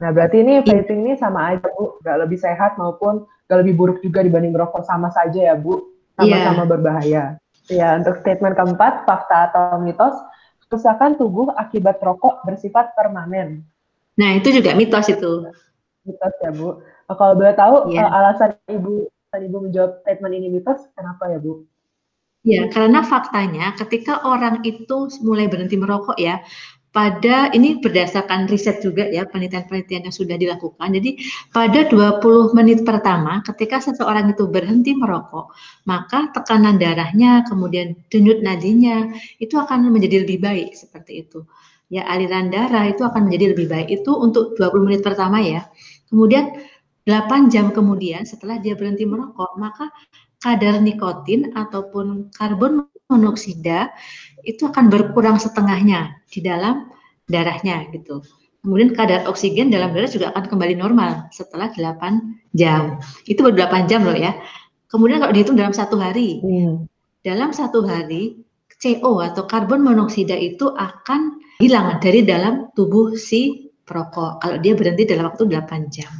Nah 0.00 0.10
berarti 0.14 0.40
ini 0.42 0.60
iya. 0.60 0.66
vaping 0.66 1.00
ini 1.06 1.12
sama 1.18 1.54
aja 1.54 1.66
Bu, 1.74 1.98
nggak 2.02 2.16
lebih 2.26 2.38
sehat 2.38 2.76
maupun 2.80 3.26
nggak 3.50 3.58
lebih 3.66 3.74
buruk 3.74 3.98
juga 3.98 4.22
dibanding 4.22 4.54
merokok 4.54 4.86
sama 4.86 5.10
saja 5.10 5.52
ya 5.52 5.54
Bu, 5.58 5.90
sama-sama 6.14 6.62
yeah. 6.62 6.70
berbahaya. 6.70 7.24
Ya, 7.70 7.94
untuk 7.94 8.18
statement 8.22 8.58
keempat, 8.58 9.06
fakta 9.06 9.50
atau 9.50 9.78
mitos, 9.78 10.14
kerusakan 10.66 11.14
tubuh 11.18 11.54
akibat 11.54 12.02
rokok 12.02 12.42
bersifat 12.42 12.94
permanen. 12.98 13.62
Nah, 14.18 14.34
itu 14.38 14.50
juga 14.50 14.74
mitos 14.74 15.06
itu. 15.06 15.50
Mitos 16.02 16.34
ya, 16.42 16.50
Bu. 16.50 16.82
Kalau 17.10 17.34
boleh 17.34 17.54
tahu 17.54 17.94
ya. 17.94 18.06
uh, 18.06 18.10
alasan 18.22 18.54
Ibu 18.66 19.06
tadi 19.30 19.46
Ibu 19.46 19.58
menjawab 19.70 20.02
statement 20.02 20.34
ini 20.34 20.48
mitos, 20.50 20.86
kenapa 20.98 21.30
ya, 21.30 21.38
Bu? 21.38 21.66
Ya, 22.40 22.72
karena 22.72 23.04
faktanya 23.04 23.76
ketika 23.76 24.24
orang 24.24 24.64
itu 24.64 25.12
mulai 25.20 25.44
berhenti 25.44 25.76
merokok 25.76 26.16
ya, 26.16 26.40
pada 26.90 27.52
ini 27.52 27.78
berdasarkan 27.84 28.48
riset 28.48 28.80
juga 28.80 29.04
ya 29.12 29.28
penelitian-penelitian 29.28 30.08
yang 30.08 30.16
sudah 30.16 30.40
dilakukan. 30.40 30.88
Jadi 30.88 31.20
pada 31.52 31.84
20 31.86 32.56
menit 32.56 32.82
pertama 32.88 33.44
ketika 33.44 33.84
seseorang 33.84 34.32
itu 34.32 34.48
berhenti 34.48 34.96
merokok, 34.96 35.52
maka 35.84 36.32
tekanan 36.32 36.80
darahnya, 36.80 37.44
kemudian 37.44 37.92
denyut 38.08 38.40
nadinya 38.40 39.12
itu 39.36 39.60
akan 39.60 39.92
menjadi 39.92 40.24
lebih 40.24 40.40
baik 40.40 40.72
seperti 40.72 41.28
itu. 41.28 41.44
Ya 41.92 42.08
aliran 42.08 42.48
darah 42.48 42.88
itu 42.88 43.04
akan 43.04 43.28
menjadi 43.28 43.52
lebih 43.52 43.68
baik 43.68 43.88
itu 44.00 44.10
untuk 44.16 44.56
20 44.56 44.88
menit 44.88 45.04
pertama 45.04 45.44
ya. 45.44 45.68
Kemudian 46.08 46.56
8 47.04 47.52
jam 47.52 47.68
kemudian 47.68 48.24
setelah 48.24 48.56
dia 48.64 48.72
berhenti 48.74 49.04
merokok, 49.04 49.60
maka 49.60 49.92
kadar 50.40 50.80
nikotin 50.80 51.52
ataupun 51.52 52.32
karbon 52.32 52.88
monoksida 53.12 53.92
itu 54.42 54.64
akan 54.66 54.88
berkurang 54.88 55.36
setengahnya 55.36 56.16
di 56.32 56.40
dalam 56.40 56.88
darahnya 57.28 57.86
gitu. 57.92 58.24
Kemudian 58.60 58.92
kadar 58.92 59.24
oksigen 59.24 59.72
dalam 59.72 59.96
darah 59.96 60.08
juga 60.08 60.32
akan 60.36 60.44
kembali 60.48 60.74
normal 60.76 61.32
setelah 61.32 61.72
8 61.72 62.52
jam. 62.52 63.00
Itu 63.24 63.40
baru 63.40 63.56
8 63.68 63.88
jam 63.88 64.04
loh 64.04 64.16
ya. 64.16 64.36
Kemudian 64.92 65.22
kalau 65.22 65.32
dihitung 65.32 65.56
dalam 65.56 65.72
satu 65.72 65.96
hari, 65.96 66.44
hmm. 66.44 66.84
dalam 67.24 67.56
satu 67.56 67.84
hari 67.88 68.36
CO 68.80 69.20
atau 69.24 69.48
karbon 69.48 69.80
monoksida 69.80 70.36
itu 70.36 70.72
akan 70.76 71.40
hilang 71.60 72.00
dari 72.04 72.20
dalam 72.24 72.68
tubuh 72.76 73.16
si 73.16 73.72
perokok 73.84 74.44
kalau 74.44 74.56
dia 74.60 74.76
berhenti 74.76 75.08
dalam 75.08 75.32
waktu 75.32 75.48
8 75.48 75.88
jam. 75.88 76.12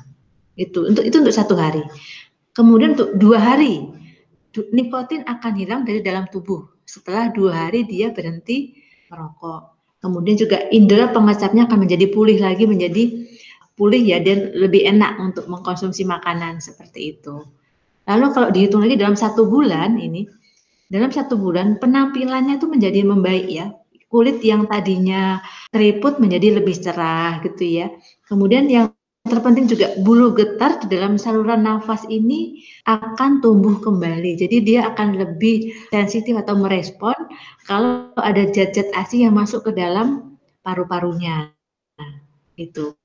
Itu 0.57 0.89
untuk 0.89 1.05
itu 1.05 1.21
untuk 1.21 1.37
satu 1.37 1.57
hari. 1.61 1.85
Kemudian 2.57 2.97
untuk 2.99 3.15
dua 3.21 3.39
hari 3.39 3.90
nikotin 4.75 5.23
akan 5.27 5.53
hilang 5.55 5.83
dari 5.87 6.03
dalam 6.03 6.27
tubuh 6.31 6.67
setelah 6.83 7.31
dua 7.31 7.69
hari 7.69 7.87
dia 7.87 8.11
berhenti 8.11 8.75
merokok. 9.11 9.79
Kemudian 10.01 10.37
juga 10.41 10.65
indera 10.73 11.13
pengecapnya 11.13 11.69
akan 11.69 11.87
menjadi 11.87 12.09
pulih 12.09 12.41
lagi, 12.41 12.65
menjadi 12.65 13.29
pulih 13.77 14.01
ya 14.01 14.19
dan 14.21 14.53
lebih 14.57 14.89
enak 14.89 15.21
untuk 15.21 15.45
mengkonsumsi 15.47 16.09
makanan 16.09 16.59
seperti 16.59 17.17
itu. 17.17 17.45
Lalu 18.09 18.27
kalau 18.33 18.49
dihitung 18.49 18.83
lagi 18.83 18.97
dalam 18.97 19.15
satu 19.15 19.47
bulan 19.47 20.01
ini, 20.01 20.25
dalam 20.91 21.13
satu 21.13 21.39
bulan 21.39 21.79
penampilannya 21.79 22.59
itu 22.59 22.67
menjadi 22.67 23.01
membaik 23.07 23.47
ya. 23.47 23.71
Kulit 24.11 24.43
yang 24.43 24.67
tadinya 24.67 25.39
keriput 25.71 26.19
menjadi 26.19 26.59
lebih 26.59 26.75
cerah 26.75 27.39
gitu 27.47 27.63
ya. 27.63 27.87
Kemudian 28.27 28.67
yang 28.67 28.91
terpenting 29.29 29.69
juga 29.69 29.93
bulu 30.01 30.33
getar 30.33 30.81
di 30.81 30.97
dalam 30.97 31.21
saluran 31.21 31.69
nafas 31.69 32.09
ini 32.09 32.65
akan 32.89 33.45
tumbuh 33.45 33.77
kembali. 33.85 34.41
Jadi 34.41 34.65
dia 34.65 34.89
akan 34.89 35.21
lebih 35.21 35.77
sensitif 35.93 36.41
atau 36.41 36.57
merespon 36.57 37.13
kalau 37.69 38.17
ada 38.17 38.49
zat-zat 38.49 38.89
asing 38.97 39.29
yang 39.29 39.37
masuk 39.37 39.69
ke 39.69 39.73
dalam 39.77 40.39
paru-parunya. 40.65 41.53
Nah, 42.01 42.13
itu. 42.57 42.97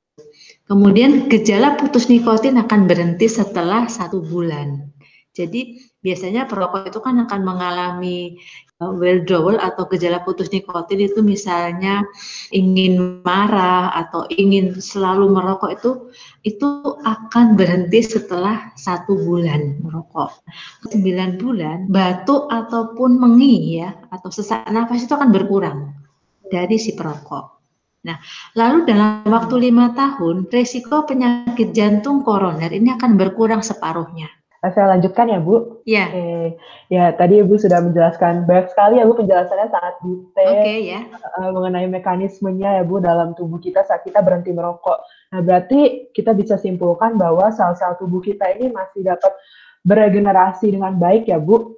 Kemudian 0.65 1.27
gejala 1.27 1.75
putus 1.75 2.07
nikotin 2.07 2.55
akan 2.55 2.87
berhenti 2.87 3.27
setelah 3.27 3.85
satu 3.91 4.23
bulan. 4.23 4.87
Jadi 5.35 5.83
biasanya 6.05 6.45
perokok 6.45 6.93
itu 6.93 7.01
kan 7.01 7.17
akan 7.25 7.41
mengalami 7.41 8.37
uh, 8.77 8.93
withdrawal 8.93 9.57
atau 9.57 9.89
gejala 9.89 10.21
putus 10.21 10.53
nikotin 10.53 11.01
itu 11.01 11.25
misalnya 11.25 12.05
ingin 12.53 13.25
marah 13.25 13.89
atau 14.05 14.29
ingin 14.29 14.77
selalu 14.77 15.33
merokok 15.33 15.71
itu 15.73 15.91
itu 16.45 16.67
akan 17.01 17.57
berhenti 17.57 18.05
setelah 18.05 18.69
satu 18.77 19.17
bulan 19.17 19.81
merokok. 19.81 20.45
Sembilan 20.93 21.41
bulan 21.41 21.77
batuk 21.89 22.45
ataupun 22.53 23.17
mengi 23.17 23.81
ya 23.81 23.97
atau 24.13 24.29
sesak 24.29 24.69
nafas 24.69 25.09
itu 25.09 25.13
akan 25.17 25.33
berkurang 25.33 25.89
dari 26.45 26.77
si 26.77 26.93
perokok. 26.93 27.55
Nah, 28.05 28.21
lalu 28.53 28.85
dalam 28.85 29.25
waktu 29.25 29.65
lima 29.65 29.97
tahun, 29.97 30.45
resiko 30.53 31.09
penyakit 31.09 31.73
jantung 31.73 32.21
koroner 32.21 32.69
ini 32.69 32.93
akan 32.93 33.17
berkurang 33.17 33.65
separuhnya. 33.65 34.29
Eh, 34.63 34.71
saya 34.71 34.95
lanjutkan 34.95 35.27
ya 35.27 35.39
Bu. 35.43 35.83
Iya. 35.83 36.05
Yeah. 36.09 36.47
Ya 36.89 37.03
tadi 37.13 37.41
Ibu 37.43 37.59
sudah 37.59 37.83
menjelaskan 37.83 38.47
banyak 38.47 38.71
sekali 38.71 38.97
ya 38.97 39.05
Bu 39.05 39.13
penjelasannya 39.17 39.67
sangat 39.69 39.95
detail 40.01 40.53
okay, 40.57 40.77
ya. 40.89 41.01
uh, 41.37 41.49
mengenai 41.51 41.87
mekanismenya 41.91 42.81
ya 42.81 42.83
Bu 42.87 43.03
dalam 43.03 43.35
tubuh 43.35 43.59
kita 43.61 43.85
saat 43.85 44.01
kita 44.07 44.25
berhenti 44.25 44.55
merokok. 44.55 45.01
Nah 45.35 45.41
berarti 45.45 46.09
kita 46.15 46.33
bisa 46.33 46.55
simpulkan 46.57 47.19
bahwa 47.19 47.51
sel-sel 47.53 47.99
tubuh 48.01 48.23
kita 48.23 48.49
ini 48.57 48.71
masih 48.71 49.05
dapat 49.05 49.33
beregenerasi 49.85 50.73
dengan 50.73 50.97
baik 50.97 51.29
ya 51.29 51.37
Bu 51.37 51.77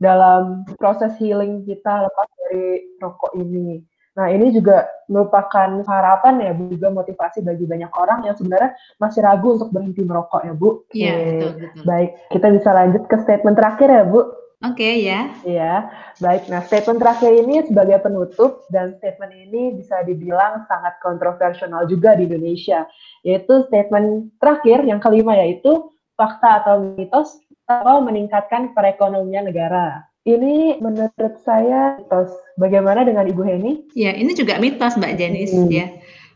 dalam 0.00 0.64
proses 0.78 1.16
healing 1.18 1.66
kita 1.66 2.06
lepas 2.06 2.28
dari 2.46 2.94
rokok 3.02 3.32
ini. 3.36 3.89
Nah, 4.10 4.26
ini 4.26 4.50
juga 4.50 4.90
merupakan 5.06 5.70
harapan 5.86 6.34
ya 6.42 6.50
Bu, 6.50 6.74
juga 6.74 6.90
motivasi 6.90 7.46
bagi 7.46 7.62
banyak 7.62 7.92
orang 7.94 8.26
yang 8.26 8.34
sebenarnya 8.34 8.74
masih 8.98 9.22
ragu 9.22 9.54
untuk 9.54 9.70
berhenti 9.70 10.02
merokok 10.02 10.42
ya 10.42 10.54
Bu. 10.54 10.82
Iya, 10.90 11.14
betul, 11.14 11.50
betul. 11.62 11.84
Baik, 11.86 12.10
kita 12.34 12.46
bisa 12.50 12.70
lanjut 12.74 13.02
ke 13.06 13.16
statement 13.22 13.56
terakhir 13.56 13.88
ya 13.88 14.04
Bu. 14.06 14.20
Oke 14.60 14.76
okay, 14.76 14.94
ya. 15.08 15.20
Iya, 15.40 15.74
baik. 16.20 16.52
Nah, 16.52 16.60
statement 16.68 17.00
terakhir 17.00 17.32
ini 17.32 17.64
sebagai 17.64 17.96
penutup 18.04 18.68
dan 18.68 18.92
statement 19.00 19.32
ini 19.32 19.72
bisa 19.72 20.04
dibilang 20.04 20.68
sangat 20.68 21.00
kontroversial 21.00 21.72
juga 21.88 22.12
di 22.12 22.28
Indonesia, 22.28 22.84
yaitu 23.24 23.64
statement 23.72 24.36
terakhir 24.36 24.84
yang 24.84 25.00
kelima 25.00 25.32
yaitu 25.32 25.88
fakta 26.12 26.60
atau 26.60 26.92
mitos 26.92 27.40
atau 27.64 28.04
meningkatkan 28.04 28.76
perekonomian 28.76 29.48
negara. 29.48 30.09
Ini 30.28 30.84
menurut 30.84 31.34
saya 31.46 31.96
mitos. 31.96 32.28
Bagaimana 32.60 33.08
dengan 33.08 33.24
Ibu 33.24 33.40
Heni? 33.40 33.72
Ya, 33.96 34.12
ini 34.12 34.36
juga 34.36 34.60
mitos 34.60 35.00
Mbak 35.00 35.16
Jenis 35.16 35.56
hmm. 35.56 35.72
ya. 35.72 35.86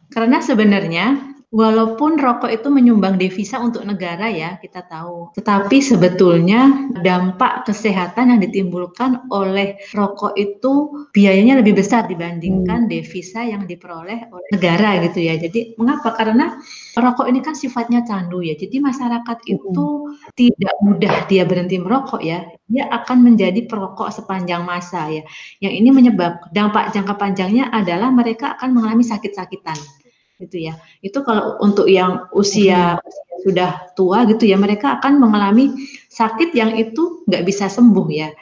Karena 0.09 0.41
sebenarnya 0.41 1.34
Walaupun 1.55 2.19
rokok 2.19 2.51
itu 2.51 2.67
menyumbang 2.67 3.15
devisa 3.15 3.63
untuk 3.63 3.87
negara 3.87 4.27
ya, 4.27 4.59
kita 4.59 4.83
tahu. 4.91 5.31
Tetapi 5.39 5.79
sebetulnya 5.79 6.91
dampak 6.99 7.71
kesehatan 7.71 8.35
yang 8.35 8.41
ditimbulkan 8.43 9.31
oleh 9.31 9.79
rokok 9.95 10.35
itu 10.35 11.07
biayanya 11.15 11.63
lebih 11.63 11.79
besar 11.79 12.11
dibandingkan 12.11 12.85
hmm. 12.85 12.91
devisa 12.91 13.47
yang 13.47 13.71
diperoleh 13.71 14.27
oleh 14.35 14.49
negara 14.51 14.99
gitu 15.07 15.23
ya. 15.23 15.39
Jadi 15.39 15.79
mengapa? 15.79 16.11
Karena 16.19 16.59
rokok 16.99 17.31
ini 17.31 17.39
kan 17.39 17.55
sifatnya 17.55 18.03
candu 18.03 18.43
ya. 18.43 18.59
Jadi 18.59 18.83
masyarakat 18.83 19.39
hmm. 19.47 19.55
itu 19.55 19.87
tidak 20.35 20.75
mudah 20.83 21.15
dia 21.31 21.47
berhenti 21.47 21.79
merokok 21.79 22.19
ya. 22.19 22.51
Dia 22.67 22.91
akan 22.91 23.31
menjadi 23.31 23.63
perokok 23.71 24.11
sepanjang 24.11 24.67
masa 24.67 25.07
ya. 25.07 25.23
Yang 25.63 25.75
ini 25.79 25.89
menyebab 25.95 26.51
dampak 26.51 26.91
jangka 26.91 27.15
panjangnya 27.15 27.71
adalah 27.71 28.11
mereka 28.11 28.59
akan 28.59 28.75
mengalami 28.75 29.07
sakit-sakitan 29.07 30.04
gitu 30.41 30.71
ya. 30.71 30.75
Itu 31.01 31.23
kalau 31.23 31.59
untuk 31.63 31.87
yang 31.87 32.27
usia, 32.35 32.99
usia 32.99 33.35
sudah 33.45 33.71
tua 33.93 34.25
gitu 34.25 34.49
ya, 34.49 34.57
mereka 34.57 34.99
akan 34.99 35.21
mengalami 35.21 35.71
sakit 36.09 36.57
yang 36.57 36.75
itu 36.75 37.23
nggak 37.29 37.45
bisa 37.45 37.69
sembuh 37.69 38.09
ya. 38.11 38.33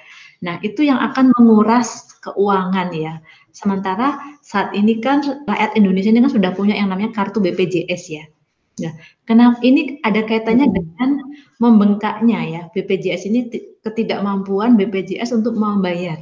Nah 0.42 0.58
itu 0.62 0.86
yang 0.86 0.98
akan 0.98 1.34
menguras 1.38 2.18
keuangan 2.22 2.90
ya. 2.94 3.18
Sementara 3.52 4.16
saat 4.40 4.72
ini 4.72 5.02
kan 5.02 5.44
rakyat 5.44 5.76
Indonesia 5.76 6.08
ini 6.08 6.22
kan 6.24 6.32
sudah 6.32 6.50
punya 6.54 6.74
yang 6.78 6.88
namanya 6.88 7.12
kartu 7.12 7.42
BPJS 7.42 8.02
ya. 8.08 8.24
Nah, 8.80 8.96
kenapa 9.28 9.60
ini 9.60 10.00
ada 10.00 10.24
kaitannya 10.24 10.72
dengan 10.72 11.20
membengkaknya 11.60 12.40
ya 12.48 12.62
BPJS 12.72 13.28
ini 13.28 13.52
ketidakmampuan 13.84 14.80
BPJS 14.80 15.36
untuk 15.36 15.60
membayar 15.60 16.16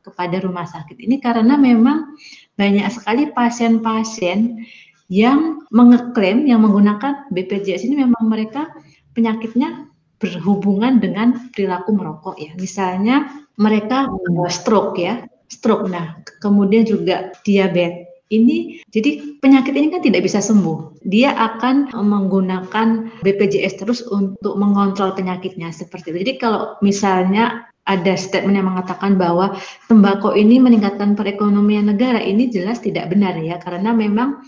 kepada 0.00 0.40
rumah 0.40 0.64
sakit 0.64 0.98
ini 0.98 1.20
karena 1.20 1.54
memang 1.54 2.16
banyak 2.56 2.88
sekali 2.90 3.30
pasien-pasien 3.30 4.64
yang 5.12 5.60
mengeklaim 5.68 6.48
yang 6.48 6.64
menggunakan 6.64 7.28
BPJS 7.28 7.84
ini 7.84 8.00
memang 8.00 8.32
mereka 8.32 8.72
penyakitnya 9.12 9.92
berhubungan 10.16 11.04
dengan 11.04 11.52
perilaku 11.52 11.92
merokok 11.92 12.40
ya. 12.40 12.56
Misalnya 12.56 13.28
mereka 13.60 14.08
stroke 14.48 14.96
ya, 14.96 15.20
stroke. 15.52 15.84
Nah, 15.92 16.16
kemudian 16.40 16.88
juga 16.88 17.36
diabetes. 17.44 18.08
Ini 18.32 18.80
jadi 18.88 19.36
penyakit 19.44 19.76
ini 19.76 19.92
kan 19.92 20.00
tidak 20.00 20.24
bisa 20.24 20.40
sembuh. 20.40 21.04
Dia 21.04 21.36
akan 21.36 21.92
menggunakan 21.92 23.20
BPJS 23.20 23.84
terus 23.84 24.00
untuk 24.08 24.56
mengontrol 24.56 25.12
penyakitnya 25.12 25.68
seperti 25.68 26.16
itu. 26.16 26.18
Jadi 26.24 26.32
kalau 26.40 26.80
misalnya 26.80 27.68
ada 27.84 28.14
statement 28.14 28.56
yang 28.56 28.72
mengatakan 28.72 29.18
bahwa 29.18 29.58
tembakau 29.90 30.32
ini 30.32 30.62
meningkatkan 30.62 31.18
perekonomian 31.18 31.90
negara 31.90 32.22
ini 32.22 32.46
jelas 32.46 32.78
tidak 32.78 33.10
benar 33.10 33.34
ya 33.36 33.58
karena 33.58 33.90
memang 33.90 34.40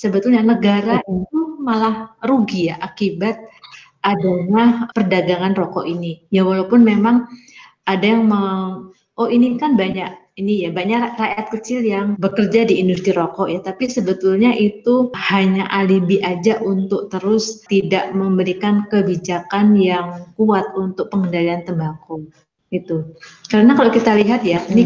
sebetulnya 0.00 0.40
negara 0.40 1.04
itu 1.04 1.60
malah 1.60 2.16
rugi 2.24 2.72
ya 2.72 2.80
akibat 2.80 3.36
adanya 4.00 4.88
perdagangan 4.96 5.52
rokok 5.52 5.84
ini. 5.84 6.24
Ya 6.32 6.40
walaupun 6.40 6.80
memang 6.80 7.28
ada 7.84 8.06
yang 8.16 8.24
mau, 8.24 8.88
oh 9.20 9.28
ini 9.28 9.60
kan 9.60 9.76
banyak 9.76 10.08
ini 10.40 10.64
ya 10.64 10.72
banyak 10.72 11.20
rakyat 11.20 11.46
kecil 11.52 11.84
yang 11.84 12.16
bekerja 12.16 12.64
di 12.64 12.80
industri 12.80 13.12
rokok 13.12 13.52
ya, 13.52 13.60
tapi 13.60 13.92
sebetulnya 13.92 14.56
itu 14.56 15.12
hanya 15.28 15.68
alibi 15.68 16.16
aja 16.24 16.56
untuk 16.64 17.12
terus 17.12 17.60
tidak 17.68 18.08
memberikan 18.16 18.88
kebijakan 18.88 19.76
yang 19.76 20.32
kuat 20.40 20.64
untuk 20.80 21.12
pengendalian 21.12 21.60
tembakau 21.68 22.24
itu. 22.72 23.04
Karena 23.52 23.76
kalau 23.76 23.92
kita 23.92 24.16
lihat 24.16 24.40
ya, 24.48 24.64
hmm. 24.64 24.72
ini 24.72 24.84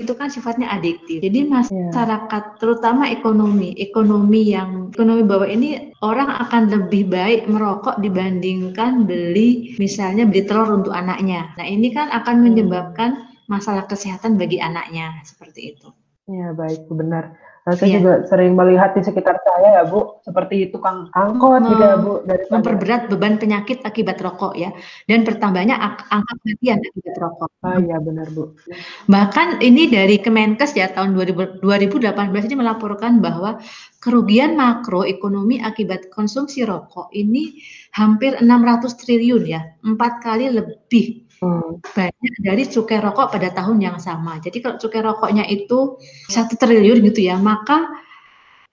itu 0.00 0.16
kan 0.16 0.32
sifatnya 0.32 0.72
adiktif. 0.72 1.20
Jadi 1.20 1.44
iya. 1.44 1.50
masyarakat 1.52 2.44
yeah. 2.48 2.56
terutama 2.56 3.12
ekonomi, 3.12 3.76
ekonomi 3.76 4.48
yang 4.48 4.88
ekonomi 4.96 5.22
bawah 5.28 5.44
ini 5.44 5.92
orang 6.00 6.32
akan 6.40 6.72
lebih 6.72 7.12
baik 7.12 7.44
merokok 7.44 8.00
dibandingkan 8.00 9.04
beli 9.04 9.76
misalnya 9.76 10.24
beli 10.24 10.48
telur 10.48 10.80
untuk 10.80 10.96
anaknya. 10.96 11.52
Nah, 11.60 11.68
ini 11.68 11.92
kan 11.92 12.08
akan 12.08 12.40
hmm. 12.40 12.44
menyebabkan 12.48 13.10
masalah 13.46 13.84
kesehatan 13.84 14.40
bagi 14.40 14.56
anaknya 14.56 15.20
seperti 15.28 15.76
itu. 15.76 15.92
Ya, 16.30 16.54
baik, 16.56 16.88
benar. 16.88 17.36
Nah, 17.60 17.76
saya 17.76 17.92
yeah. 17.92 18.00
juga 18.00 18.14
sering 18.24 18.56
melihat 18.56 18.96
di 18.96 19.04
sekitar 19.04 19.36
saya 19.44 19.68
ya 19.80 19.82
Bu, 19.84 20.16
seperti 20.24 20.72
tukang 20.72 21.12
angkot 21.12 21.60
gitu 21.68 21.84
ya 21.84 22.00
Bu. 22.00 22.24
Dari 22.24 22.48
memperberat 22.48 23.12
beban 23.12 23.36
penyakit 23.36 23.84
akibat 23.84 24.16
rokok 24.24 24.56
ya, 24.56 24.72
dan 25.04 25.28
bertambahnya 25.28 25.76
angka 25.76 26.08
kematian 26.40 26.80
akibat 26.80 27.14
rokok. 27.20 27.50
Ah 27.60 27.76
iya 27.76 28.00
benar 28.00 28.32
Bu. 28.32 28.56
Bahkan 29.12 29.60
ini 29.60 29.92
dari 29.92 30.16
Kemenkes 30.16 30.72
ya 30.72 30.88
tahun 30.88 31.12
2000, 31.12 31.60
2018 31.60 32.48
ini 32.48 32.56
melaporkan 32.56 33.20
bahwa 33.20 33.60
kerugian 34.00 34.56
makroekonomi 34.56 35.60
akibat 35.60 36.08
konsumsi 36.08 36.64
rokok 36.64 37.12
ini 37.12 37.60
hampir 37.92 38.40
600 38.40 38.88
triliun 38.96 39.44
ya, 39.44 39.60
empat 39.84 40.24
kali 40.24 40.48
lebih 40.48 41.28
Hmm. 41.40 41.80
banyak 41.80 42.34
dari 42.44 42.68
cukai 42.68 43.00
rokok 43.00 43.32
pada 43.32 43.48
tahun 43.48 43.80
yang 43.80 43.96
sama. 43.96 44.36
Jadi 44.44 44.60
kalau 44.60 44.76
cukai 44.76 45.00
rokoknya 45.00 45.48
itu 45.48 45.96
satu 46.28 46.52
triliun 46.52 47.00
gitu 47.00 47.24
ya, 47.24 47.40
maka 47.40 47.88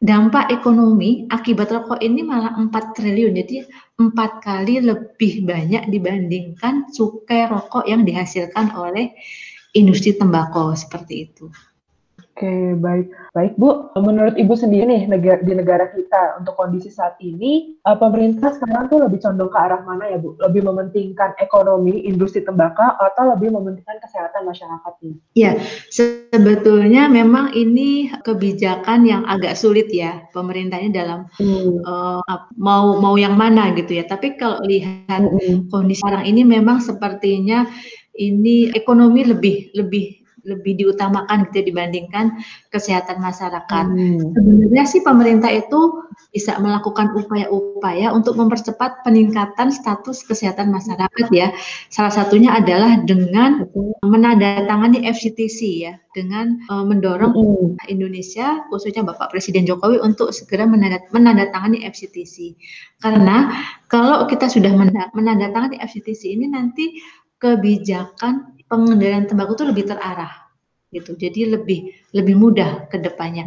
dampak 0.04 0.52
ekonomi 0.52 1.32
akibat 1.32 1.72
rokok 1.72 2.04
ini 2.04 2.28
malah 2.28 2.60
4 2.60 2.92
triliun. 2.92 3.40
Jadi 3.40 3.64
empat 3.96 4.44
kali 4.44 4.84
lebih 4.84 5.48
banyak 5.48 5.88
dibandingkan 5.88 6.92
cukai 6.92 7.48
rokok 7.48 7.88
yang 7.88 8.04
dihasilkan 8.04 8.76
oleh 8.76 9.16
industri 9.72 10.20
tembakau 10.20 10.76
seperti 10.76 11.32
itu. 11.32 11.48
Oke, 12.38 12.78
baik. 12.78 13.10
Baik, 13.34 13.58
Bu. 13.58 13.90
Menurut 13.98 14.38
Ibu 14.38 14.54
sendiri 14.54 14.86
nih, 14.86 15.10
negara, 15.10 15.42
di 15.42 15.58
negara 15.58 15.90
kita 15.90 16.38
untuk 16.38 16.54
kondisi 16.54 16.94
saat 16.94 17.18
ini, 17.18 17.82
uh, 17.82 17.98
pemerintah 17.98 18.54
sekarang 18.54 18.94
tuh 18.94 19.02
lebih 19.02 19.26
condong 19.26 19.50
ke 19.50 19.58
arah 19.58 19.82
mana 19.82 20.06
ya, 20.06 20.22
Bu? 20.22 20.38
Lebih 20.38 20.70
mementingkan 20.70 21.34
ekonomi, 21.42 22.06
industri 22.06 22.46
tembakau, 22.46 22.94
atau 23.02 23.34
lebih 23.34 23.58
mementingkan 23.58 23.98
kesehatan 24.06 24.46
masyarakat 24.46 24.94
nih? 25.02 25.18
Ya, 25.34 25.58
sebetulnya 25.90 27.10
memang 27.10 27.58
ini 27.58 28.14
kebijakan 28.22 29.10
yang 29.10 29.26
agak 29.26 29.58
sulit 29.58 29.90
ya, 29.90 30.30
pemerintahnya 30.30 30.94
dalam 30.94 31.20
hmm. 31.42 31.90
uh, 31.90 32.22
mau 32.54 33.02
mau 33.02 33.18
yang 33.18 33.34
mana 33.34 33.74
gitu 33.74 33.98
ya. 33.98 34.06
Tapi 34.06 34.38
kalau 34.38 34.62
lihat 34.62 35.26
hmm. 35.26 35.74
kondisi 35.74 36.06
sekarang 36.06 36.30
ini 36.30 36.46
memang 36.46 36.86
sepertinya 36.86 37.66
ini 38.14 38.70
ekonomi 38.78 39.26
lebih 39.26 39.74
lebih 39.74 40.27
lebih 40.48 40.80
diutamakan 40.80 41.52
gitu 41.52 41.62
ya 41.62 41.66
dibandingkan 41.68 42.26
kesehatan 42.72 43.20
masyarakat. 43.20 43.86
Hmm. 43.92 44.32
Sebenarnya 44.32 44.86
sih 44.88 45.04
pemerintah 45.04 45.52
itu 45.52 46.08
bisa 46.32 46.56
melakukan 46.60 47.14
upaya-upaya 47.14 48.12
untuk 48.12 48.40
mempercepat 48.40 49.04
peningkatan 49.04 49.70
status 49.70 50.24
kesehatan 50.26 50.72
masyarakat 50.72 51.28
ya. 51.30 51.52
Salah 51.92 52.14
satunya 52.14 52.56
adalah 52.56 53.00
dengan 53.04 53.68
menandatangani 54.02 55.08
FCTC 55.08 55.60
ya, 55.84 55.94
dengan 56.16 56.58
uh, 56.72 56.84
mendorong 56.88 57.36
hmm. 57.36 57.92
Indonesia 57.92 58.64
khususnya 58.72 59.06
Bapak 59.06 59.30
Presiden 59.30 59.68
Jokowi 59.68 60.00
untuk 60.00 60.32
segera 60.34 60.66
menandat, 60.66 61.12
menandatangani 61.12 61.86
FCTC. 61.86 62.56
Karena 63.04 63.54
kalau 63.92 64.26
kita 64.26 64.50
sudah 64.50 64.74
menandatangani 65.14 65.80
FCTC 65.84 66.34
ini 66.34 66.50
nanti 66.50 66.98
kebijakan 67.38 68.57
pengendalian 68.68 69.28
tembakau 69.28 69.56
itu 69.56 69.66
lebih 69.68 69.90
terarah 69.90 70.48
gitu. 70.92 71.20
Jadi 71.20 71.52
lebih 71.52 71.92
lebih 72.16 72.36
mudah 72.40 72.88
ke 72.88 72.98
depannya. 73.04 73.44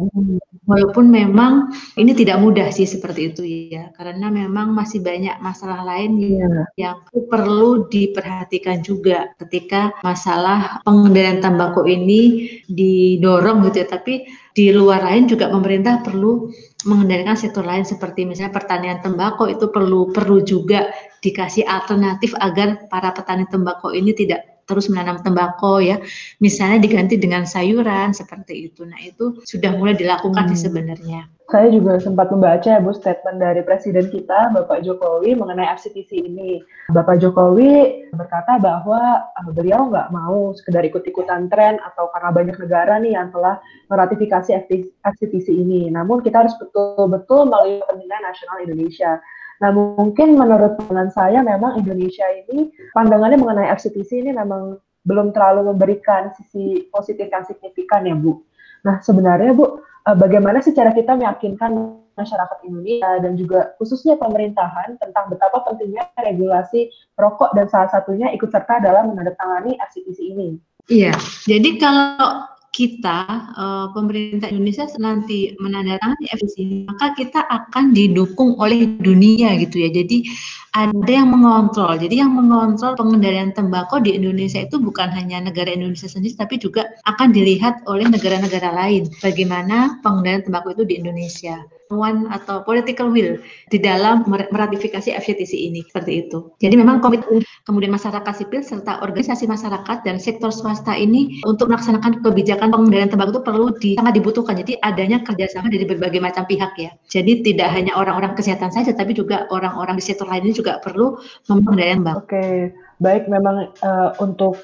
Walaupun 0.69 1.09
memang 1.09 1.73
ini 1.97 2.13
tidak 2.13 2.37
mudah 2.37 2.69
sih 2.69 2.85
seperti 2.85 3.33
itu 3.33 3.41
ya, 3.73 3.89
karena 3.97 4.29
memang 4.29 4.77
masih 4.77 5.01
banyak 5.01 5.41
masalah 5.41 5.81
lain 5.81 6.21
yeah. 6.21 6.65
yang 6.77 6.95
perlu 7.09 7.89
diperhatikan 7.89 8.85
juga 8.85 9.33
ketika 9.41 9.89
masalah 10.05 10.79
pengendalian 10.85 11.41
tembakau 11.41 11.83
ini 11.89 12.45
didorong 12.69 13.65
gitu 13.67 13.83
ya. 13.83 13.87
Tapi 13.89 14.29
di 14.53 14.69
luar 14.69 15.01
lain 15.01 15.25
juga 15.25 15.49
pemerintah 15.49 16.05
perlu 16.05 16.51
mengendalikan 16.85 17.37
sektor 17.37 17.65
lain 17.65 17.85
seperti 17.85 18.25
misalnya 18.25 18.53
pertanian 18.53 19.01
tembakau 19.01 19.49
itu 19.49 19.69
perlu 19.69 20.09
perlu 20.13 20.41
juga 20.45 20.93
dikasih 21.21 21.65
alternatif 21.65 22.33
agar 22.41 22.89
para 22.89 23.13
petani 23.13 23.45
tembakau 23.49 23.93
ini 23.93 24.11
tidak 24.17 24.50
terus 24.71 24.87
menanam 24.87 25.19
tembakau 25.19 25.83
ya, 25.83 25.99
misalnya 26.39 26.79
diganti 26.79 27.19
dengan 27.19 27.43
sayuran 27.43 28.15
seperti 28.15 28.71
itu. 28.71 28.87
Nah 28.87 28.97
itu 29.03 29.43
sudah 29.43 29.75
mulai 29.75 29.99
dilakukan 29.99 30.47
hmm. 30.47 30.55
sebenarnya. 30.55 31.27
Saya 31.51 31.67
juga 31.67 31.99
sempat 31.99 32.31
membaca 32.31 32.63
ya 32.63 32.79
Bu 32.79 32.95
statement 32.95 33.43
dari 33.43 33.59
Presiden 33.59 34.07
kita 34.07 34.55
Bapak 34.55 34.87
Jokowi 34.87 35.35
mengenai 35.35 35.67
FCTC 35.75 36.23
ini. 36.23 36.63
Bapak 36.95 37.19
Jokowi 37.19 38.07
berkata 38.15 38.55
bahwa 38.55 39.27
uh, 39.35 39.51
beliau 39.51 39.91
nggak 39.91 40.15
mau 40.15 40.55
sekedar 40.55 40.87
ikut-ikutan 40.87 41.51
tren 41.51 41.75
atau 41.83 42.07
karena 42.15 42.31
banyak 42.31 42.55
negara 42.55 43.03
nih 43.03 43.19
yang 43.19 43.35
telah 43.35 43.59
meratifikasi 43.91 44.55
FCTC 45.03 45.51
ini. 45.51 45.91
Namun 45.91 46.23
kita 46.23 46.47
harus 46.47 46.55
betul-betul 46.55 47.51
melalui 47.51 47.83
kepentingan 47.83 48.23
nasional 48.23 48.57
Indonesia. 48.63 49.19
Nah, 49.61 49.69
mungkin 49.69 50.35
menurut 50.35 50.73
pandangan 50.81 51.13
saya 51.13 51.39
memang 51.45 51.77
Indonesia 51.77 52.25
ini 52.33 52.73
pandangannya 52.97 53.37
mengenai 53.37 53.69
FCTC 53.77 54.25
ini 54.25 54.33
memang 54.33 54.81
belum 55.05 55.33
terlalu 55.33 55.73
memberikan 55.73 56.33
sisi 56.33 56.89
positif 56.89 57.29
yang 57.29 57.45
signifikan 57.45 58.09
ya, 58.09 58.17
Bu. 58.17 58.41
Nah, 58.81 58.97
sebenarnya 59.05 59.53
Bu, 59.53 59.85
eh, 60.09 60.17
bagaimana 60.17 60.65
sih 60.65 60.73
cara 60.73 60.89
kita 60.89 61.13
meyakinkan 61.13 62.01
masyarakat 62.17 62.57
Indonesia 62.67 63.11
dan 63.23 63.33
juga 63.39 63.73
khususnya 63.79 64.19
pemerintahan 64.19 64.99
tentang 64.99 65.31
betapa 65.31 65.63
pentingnya 65.63 66.11
regulasi 66.19 66.91
rokok 67.15 67.55
dan 67.55 67.71
salah 67.71 67.89
satunya 67.89 68.29
ikut 68.35 68.51
serta 68.51 68.83
dalam 68.83 69.13
menandatangani 69.13 69.79
FCTC 69.79 70.19
ini. 70.21 70.49
Iya, 70.89 71.13
jadi 71.45 71.69
kalau 71.77 72.49
kita 72.71 73.51
uh, 73.51 73.87
pemerintah 73.91 74.47
Indonesia 74.47 74.87
nanti 74.95 75.51
menandatangani 75.59 76.23
FCTC 76.31 76.87
maka 76.87 77.11
kita 77.19 77.43
akan 77.43 77.91
didukung 77.91 78.55
oleh 78.55 78.87
dunia 79.03 79.59
gitu 79.59 79.83
ya. 79.83 79.91
Jadi 79.91 80.23
ada 80.71 81.11
yang 81.11 81.35
mengontrol. 81.35 81.99
Jadi 81.99 82.23
yang 82.23 82.31
mengontrol 82.31 82.95
pengendalian 82.95 83.51
tembakau 83.51 83.99
di 83.99 84.15
Indonesia 84.15 84.63
itu 84.63 84.79
bukan 84.79 85.11
hanya 85.11 85.43
negara 85.43 85.67
Indonesia 85.67 86.07
sendiri 86.07 86.39
tapi 86.39 86.63
juga 86.63 86.87
akan 87.03 87.35
dilihat 87.35 87.83
oleh 87.91 88.07
negara-negara 88.07 88.71
lain 88.71 89.11
bagaimana 89.19 89.99
pengendalian 89.99 90.47
tembakau 90.47 90.71
itu 90.71 90.87
di 90.87 90.95
Indonesia 91.03 91.59
one 91.91 92.27
atau 92.31 92.63
political 92.63 93.11
will 93.11 93.37
di 93.69 93.77
dalam 93.77 94.23
meratifikasi 94.27 95.11
FCTC 95.11 95.53
ini 95.53 95.83
seperti 95.85 96.27
itu. 96.27 96.51
Jadi 96.63 96.75
memang 96.79 97.03
komitmen 97.03 97.43
kemudian 97.67 97.93
masyarakat 97.93 98.33
sipil 98.33 98.63
serta 98.63 99.03
organisasi 99.03 99.45
masyarakat 99.45 100.07
dan 100.07 100.17
sektor 100.17 100.49
swasta 100.49 100.95
ini 100.97 101.43
untuk 101.45 101.69
melaksanakan 101.69 102.23
kebijakan 102.23 102.71
pengendalian 102.71 103.11
tembakau 103.11 103.37
itu 103.37 103.43
perlu 103.43 103.67
di, 103.77 103.91
sangat 103.99 104.13
dibutuhkan. 104.17 104.55
Jadi 104.57 104.79
adanya 104.81 105.21
kerjasama 105.21 105.69
dari 105.69 105.85
berbagai 105.85 106.19
macam 106.23 106.43
pihak 106.47 106.73
ya. 106.79 106.91
Jadi 107.11 107.45
tidak 107.45 107.69
hanya 107.75 107.93
orang-orang 107.99 108.33
kesehatan 108.33 108.71
saja, 108.73 108.95
tapi 108.95 109.13
juga 109.13 109.45
orang-orang 109.51 109.99
di 109.99 110.03
sektor 110.03 110.25
lain 110.25 110.47
ini 110.47 110.55
juga 110.55 110.81
perlu 110.81 111.19
mengendalikan 111.51 112.01
tembakau. 112.01 112.23
Oke, 112.25 112.73
baik 113.03 113.29
memang 113.29 113.69
uh, 113.83 114.09
untuk 114.23 114.57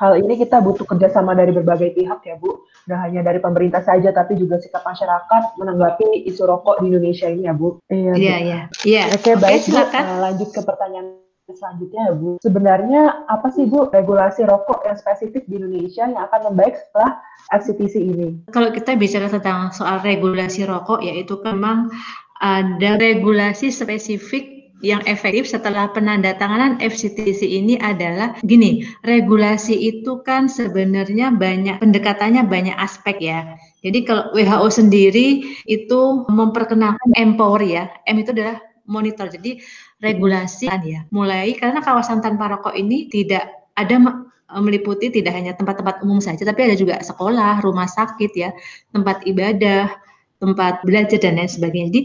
hal 0.00 0.16
ini 0.16 0.40
kita 0.40 0.64
butuh 0.64 0.88
kerjasama 0.88 1.36
dari 1.36 1.52
berbagai 1.52 1.92
pihak 1.92 2.24
ya 2.24 2.40
Bu 2.40 2.64
nggak 2.90 3.02
hanya 3.06 3.20
dari 3.22 3.38
pemerintah 3.38 3.86
saja 3.86 4.10
tapi 4.10 4.34
juga 4.34 4.58
sikap 4.58 4.82
masyarakat 4.82 5.54
menanggapi 5.54 6.26
isu 6.26 6.42
rokok 6.42 6.82
di 6.82 6.90
Indonesia 6.90 7.30
ini 7.30 7.46
ya 7.46 7.54
Bu. 7.54 7.78
Iya 7.86 8.12
iya 8.18 8.36
iya. 8.42 8.60
iya. 8.82 9.02
Oke 9.14 9.38
baik 9.38 9.70
Bu, 9.70 9.78
uh, 9.78 10.18
lanjut 10.26 10.50
ke 10.50 10.60
pertanyaan 10.66 11.22
selanjutnya 11.46 12.10
ya 12.10 12.14
Bu. 12.18 12.42
Sebenarnya 12.42 13.30
apa 13.30 13.54
sih 13.54 13.70
Bu 13.70 13.86
regulasi 13.94 14.42
rokok 14.42 14.82
yang 14.82 14.98
spesifik 14.98 15.46
di 15.46 15.62
Indonesia 15.62 16.10
yang 16.10 16.18
akan 16.26 16.50
membaik 16.50 16.74
setelah 16.74 17.22
FCTC 17.54 17.94
ini? 18.02 18.28
Kalau 18.50 18.74
kita 18.74 18.98
bicara 18.98 19.30
tentang 19.30 19.70
soal 19.70 20.02
regulasi 20.02 20.66
rokok 20.66 21.06
yaitu 21.06 21.38
memang 21.46 21.94
ada 22.42 22.96
regulasi 22.96 23.70
spesifik 23.70 24.59
yang 24.80 25.04
efektif 25.04 25.44
setelah 25.44 25.92
penandatanganan 25.92 26.80
FCTC 26.80 27.44
ini 27.44 27.76
adalah 27.80 28.36
gini, 28.40 28.84
regulasi 29.04 29.76
itu 29.76 30.24
kan 30.24 30.48
sebenarnya 30.48 31.32
banyak 31.36 31.80
pendekatannya 31.80 32.48
banyak 32.48 32.76
aspek 32.80 33.20
ya. 33.20 33.56
Jadi 33.84 34.04
kalau 34.04 34.32
WHO 34.32 34.68
sendiri 34.72 35.44
itu 35.68 36.00
memperkenalkan 36.28 37.12
empower 37.16 37.60
ya. 37.64 37.92
M 38.08 38.20
itu 38.20 38.32
adalah 38.32 38.60
monitor. 38.88 39.28
Jadi 39.28 39.60
regulasi 40.00 40.72
kan 40.72 40.80
ya. 40.84 41.04
Mulai 41.12 41.56
karena 41.60 41.84
kawasan 41.84 42.24
tanpa 42.24 42.48
rokok 42.48 42.72
ini 42.76 43.08
tidak 43.12 43.48
ada 43.76 44.26
meliputi 44.58 45.14
tidak 45.14 45.38
hanya 45.38 45.54
tempat-tempat 45.54 46.02
umum 46.02 46.18
saja 46.18 46.42
tapi 46.42 46.66
ada 46.66 46.74
juga 46.74 46.98
sekolah, 46.98 47.62
rumah 47.62 47.86
sakit 47.86 48.32
ya, 48.34 48.50
tempat 48.90 49.22
ibadah, 49.22 49.94
tempat 50.40 50.80
belajar 50.82 51.20
dan 51.20 51.36
lain 51.36 51.52
sebagainya. 51.52 51.88
Jadi 51.92 52.02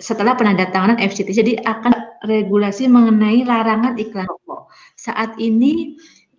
setelah 0.00 0.34
penandatanganan 0.34 0.98
FCT 0.98 1.28
jadi 1.36 1.52
akan 1.62 2.24
regulasi 2.24 2.88
mengenai 2.88 3.44
larangan 3.44 3.94
iklan 4.00 4.26
rokok. 4.26 4.72
Saat 4.96 5.36
ini 5.36 5.94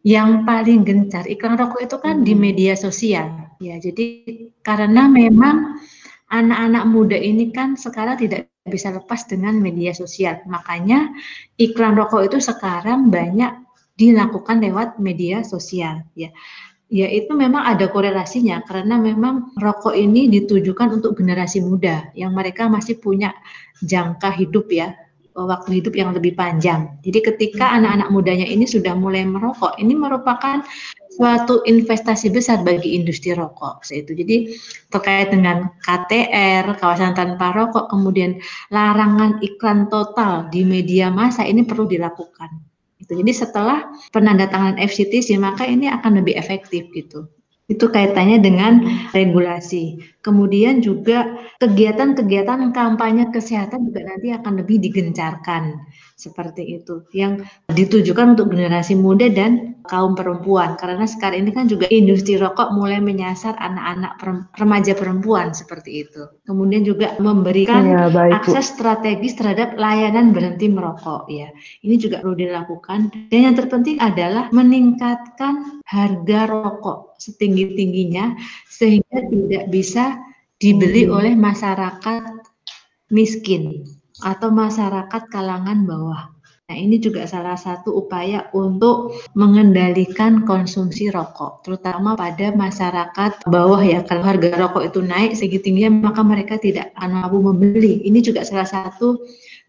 yang 0.06 0.44
paling 0.44 0.86
gencar 0.86 1.26
iklan 1.30 1.58
rokok 1.58 1.82
itu 1.86 1.98
kan 2.02 2.26
di 2.26 2.34
hmm. 2.34 2.42
media 2.42 2.74
sosial. 2.74 3.30
Ya, 3.62 3.80
jadi 3.80 4.26
karena 4.66 5.08
memang 5.08 5.80
anak-anak 6.34 6.84
muda 6.90 7.16
ini 7.16 7.54
kan 7.54 7.78
sekarang 7.78 8.20
tidak 8.20 8.50
bisa 8.66 8.90
lepas 8.90 9.30
dengan 9.30 9.62
media 9.62 9.94
sosial. 9.94 10.42
Makanya 10.50 11.14
iklan 11.62 11.94
rokok 11.94 12.30
itu 12.34 12.38
sekarang 12.42 13.14
banyak 13.14 13.54
dilakukan 13.96 14.60
lewat 14.60 14.98
media 15.00 15.46
sosial 15.46 16.04
ya. 16.18 16.34
Ya 16.86 17.10
itu 17.10 17.34
memang 17.34 17.66
ada 17.66 17.90
korelasinya 17.90 18.62
karena 18.62 19.02
memang 19.02 19.58
rokok 19.58 19.98
ini 19.98 20.30
ditujukan 20.30 21.02
untuk 21.02 21.18
generasi 21.18 21.66
muda 21.66 22.14
yang 22.14 22.38
mereka 22.38 22.70
masih 22.70 23.02
punya 23.02 23.34
jangka 23.82 24.30
hidup 24.30 24.70
ya 24.70 24.94
waktu 25.36 25.84
hidup 25.84 25.94
yang 26.00 26.16
lebih 26.16 26.32
panjang. 26.40 26.96
Jadi 27.04 27.20
ketika 27.20 27.68
hmm. 27.68 27.76
anak-anak 27.84 28.10
mudanya 28.16 28.48
ini 28.48 28.64
sudah 28.64 28.96
mulai 28.96 29.28
merokok, 29.28 29.76
ini 29.76 29.92
merupakan 29.92 30.64
suatu 31.12 31.60
investasi 31.68 32.32
besar 32.32 32.64
bagi 32.64 32.96
industri 32.96 33.36
rokok. 33.36 33.84
Itu. 33.92 34.16
Jadi 34.16 34.56
terkait 34.88 35.36
dengan 35.36 35.76
KTR, 35.84 36.80
kawasan 36.80 37.20
tanpa 37.20 37.52
rokok, 37.52 37.92
kemudian 37.92 38.40
larangan 38.72 39.44
iklan 39.44 39.92
total 39.92 40.48
di 40.48 40.64
media 40.64 41.12
massa 41.12 41.44
ini 41.44 41.68
perlu 41.68 41.84
dilakukan. 41.84 42.75
Gitu. 43.00 43.12
Jadi 43.20 43.32
setelah 43.36 43.92
penandatanganan 44.16 44.80
FCTC 44.80 45.36
maka 45.36 45.68
ini 45.68 45.92
akan 45.92 46.24
lebih 46.24 46.40
efektif 46.40 46.88
gitu. 46.96 47.28
Itu 47.66 47.90
kaitannya 47.90 48.40
dengan 48.40 48.86
regulasi. 49.12 49.98
Kemudian 50.26 50.82
juga 50.82 51.38
kegiatan-kegiatan 51.62 52.74
kampanye 52.74 53.30
kesehatan 53.30 53.94
juga 53.94 54.10
nanti 54.10 54.34
akan 54.34 54.58
lebih 54.58 54.82
digencarkan. 54.82 55.86
Seperti 56.16 56.82
itu 56.82 57.06
yang 57.14 57.46
ditujukan 57.70 58.34
untuk 58.34 58.50
generasi 58.56 58.98
muda 58.98 59.30
dan 59.30 59.76
kaum 59.86 60.16
perempuan. 60.18 60.80
Karena 60.82 61.06
sekarang 61.06 61.46
ini 61.46 61.52
kan 61.54 61.70
juga 61.70 61.86
industri 61.94 62.40
rokok 62.42 62.74
mulai 62.74 62.98
menyasar 63.04 63.54
anak-anak 63.60 64.18
remaja 64.58 64.98
perempuan 64.98 65.54
seperti 65.54 66.08
itu. 66.08 66.26
Kemudian 66.48 66.82
juga 66.88 67.14
memberikan 67.22 67.84
ya, 67.86 68.08
baik, 68.10 68.42
akses 68.42 68.74
strategis 68.74 69.38
terhadap 69.38 69.78
layanan 69.78 70.34
berhenti 70.34 70.72
merokok 70.72 71.30
ya. 71.30 71.52
Ini 71.86 71.96
juga 72.02 72.24
perlu 72.24 72.34
dilakukan. 72.34 73.30
Dan 73.30 73.52
yang 73.52 73.56
terpenting 73.60 74.02
adalah 74.02 74.50
meningkatkan 74.56 75.84
harga 75.86 76.40
rokok 76.50 77.20
setinggi 77.20 77.76
tingginya 77.76 78.36
sehingga 78.72 79.20
tidak 79.32 79.64
bisa 79.72 80.15
dibeli 80.60 81.08
hmm. 81.08 81.14
oleh 81.14 81.34
masyarakat 81.36 82.24
miskin 83.12 83.84
atau 84.24 84.50
masyarakat 84.52 85.28
kalangan 85.28 85.84
bawah. 85.84 86.36
Nah, 86.66 86.74
ini 86.82 86.98
juga 86.98 87.30
salah 87.30 87.54
satu 87.54 87.94
upaya 87.94 88.50
untuk 88.50 89.14
mengendalikan 89.38 90.50
konsumsi 90.50 91.14
rokok, 91.14 91.62
terutama 91.62 92.18
pada 92.18 92.50
masyarakat 92.58 93.46
bawah 93.46 93.78
ya. 93.86 94.02
Kalau 94.02 94.26
harga 94.26 94.50
rokok 94.58 94.90
itu 94.90 95.00
naik 95.06 95.38
segitu 95.38 95.70
maka 95.94 96.26
mereka 96.26 96.58
tidak 96.58 96.90
akan 96.98 97.22
mampu 97.22 97.38
membeli. 97.38 98.02
Ini 98.10 98.18
juga 98.26 98.42
salah 98.42 98.66
satu 98.66 99.22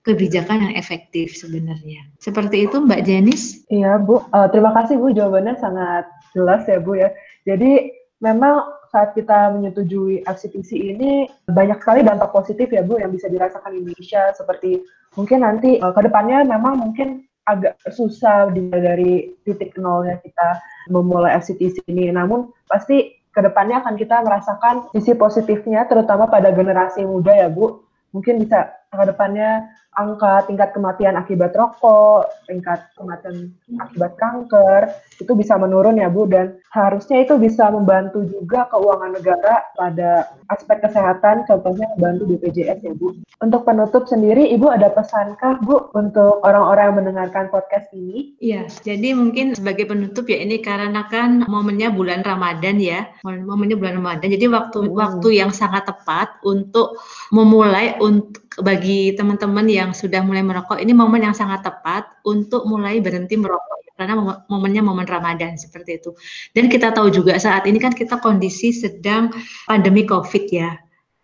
kebijakan 0.09 0.71
yang 0.71 0.75
efektif 0.79 1.37
sebenarnya. 1.37 2.01
Seperti 2.17 2.65
itu 2.65 2.81
Mbak 2.81 3.05
Jenis? 3.05 3.69
Iya 3.69 4.01
Bu, 4.01 4.25
uh, 4.33 4.49
terima 4.49 4.73
kasih 4.73 4.97
Bu, 4.97 5.13
jawabannya 5.13 5.59
sangat 5.61 6.09
jelas 6.33 6.65
ya 6.65 6.81
Bu 6.81 6.97
ya. 6.97 7.13
Jadi 7.45 7.93
memang 8.25 8.65
saat 8.97 9.13
kita 9.13 9.53
menyetujui 9.53 10.25
FCTC 10.25 10.97
ini 10.97 11.29
banyak 11.45 11.77
sekali 11.85 12.01
dampak 12.01 12.33
positif 12.33 12.73
ya 12.73 12.81
Bu 12.81 12.97
yang 12.97 13.13
bisa 13.13 13.29
dirasakan 13.29 13.77
Indonesia. 13.77 14.33
Seperti 14.33 14.81
mungkin 15.21 15.45
nanti 15.45 15.77
uh, 15.85 15.93
ke 15.93 16.01
depannya 16.09 16.49
memang 16.49 16.81
mungkin 16.81 17.29
agak 17.45 17.77
susah 17.93 18.49
dari 18.57 19.37
titik 19.45 19.77
nolnya 19.77 20.17
kita 20.25 20.65
memulai 20.89 21.37
FCTC 21.37 21.85
ini. 21.93 22.09
Namun 22.09 22.49
pasti 22.73 23.13
ke 23.37 23.41
depannya 23.45 23.85
akan 23.85 24.01
kita 24.01 24.25
merasakan 24.25 24.89
sisi 24.97 25.13
positifnya 25.13 25.85
terutama 25.85 26.25
pada 26.25 26.49
generasi 26.57 27.05
muda 27.05 27.37
ya 27.37 27.53
Bu. 27.53 27.85
Mungkin 28.17 28.41
bisa 28.41 28.73
ke 28.89 29.05
depannya 29.05 29.69
angka 29.97 30.45
tingkat 30.45 30.77
kematian 30.77 31.17
akibat 31.17 31.57
rokok, 31.57 32.29
tingkat 32.45 32.85
kematian 33.01 33.51
akibat 33.81 34.13
kanker 34.21 34.93
itu 35.17 35.33
bisa 35.33 35.57
menurun 35.57 35.97
ya 35.97 36.13
Bu 36.13 36.29
dan 36.29 36.61
harusnya 36.71 37.25
itu 37.25 37.41
bisa 37.41 37.73
membantu 37.73 38.29
juga 38.29 38.69
keuangan 38.69 39.17
negara 39.17 39.65
pada 39.75 40.29
aspek 40.53 40.85
kesehatan 40.85 41.49
contohnya 41.49 41.89
membantu 41.97 42.37
BPJS 42.37 42.85
ya 42.85 42.93
Bu. 42.93 43.17
Untuk 43.41 43.65
penutup 43.65 44.05
sendiri 44.09 44.49
Ibu 44.53 44.69
ada 44.69 44.93
pesankah 44.93 45.65
Bu 45.65 45.93
untuk 45.97 46.45
orang-orang 46.45 46.93
yang 46.93 46.99
mendengarkan 47.05 47.49
podcast 47.49 47.89
ini? 47.97 48.37
Iya, 48.41 48.69
jadi 48.85 49.17
mungkin 49.17 49.57
sebagai 49.57 49.89
penutup 49.89 50.29
ya 50.29 50.45
ini 50.45 50.61
karena 50.61 51.09
kan 51.09 51.49
momennya 51.49 51.89
bulan 51.93 52.21
Ramadan 52.21 52.77
ya. 52.77 53.09
Momennya 53.25 53.81
bulan 53.81 54.01
Ramadan. 54.01 54.29
Jadi 54.29 54.47
waktu 54.53 54.79
hmm. 54.89 54.93
waktu 54.93 55.29
yang 55.41 55.51
sangat 55.53 55.89
tepat 55.89 56.37
untuk 56.45 57.01
memulai 57.33 57.97
untuk 58.01 58.45
bagi 58.61 59.13
teman-teman 59.13 59.69
yang 59.69 59.86
sudah 59.93 60.23
mulai 60.23 60.43
merokok 60.43 60.79
ini 60.81 60.95
momen 60.95 61.27
yang 61.27 61.37
sangat 61.37 61.67
tepat 61.67 62.23
untuk 62.25 62.65
mulai 62.65 62.99
berhenti 63.03 63.37
merokok 63.37 63.77
karena 63.97 64.45
momennya 64.47 64.85
momen 64.85 65.09
Ramadan 65.09 65.57
seperti 65.57 65.99
itu. 65.99 66.13
Dan 66.53 66.69
kita 66.69 66.93
tahu 66.93 67.09
juga 67.09 67.41
saat 67.41 67.65
ini 67.65 67.81
kan 67.81 67.97
kita 67.97 68.21
kondisi 68.21 68.71
sedang 68.71 69.33
pandemi 69.65 70.05
Covid 70.05 70.45
ya. 70.53 70.77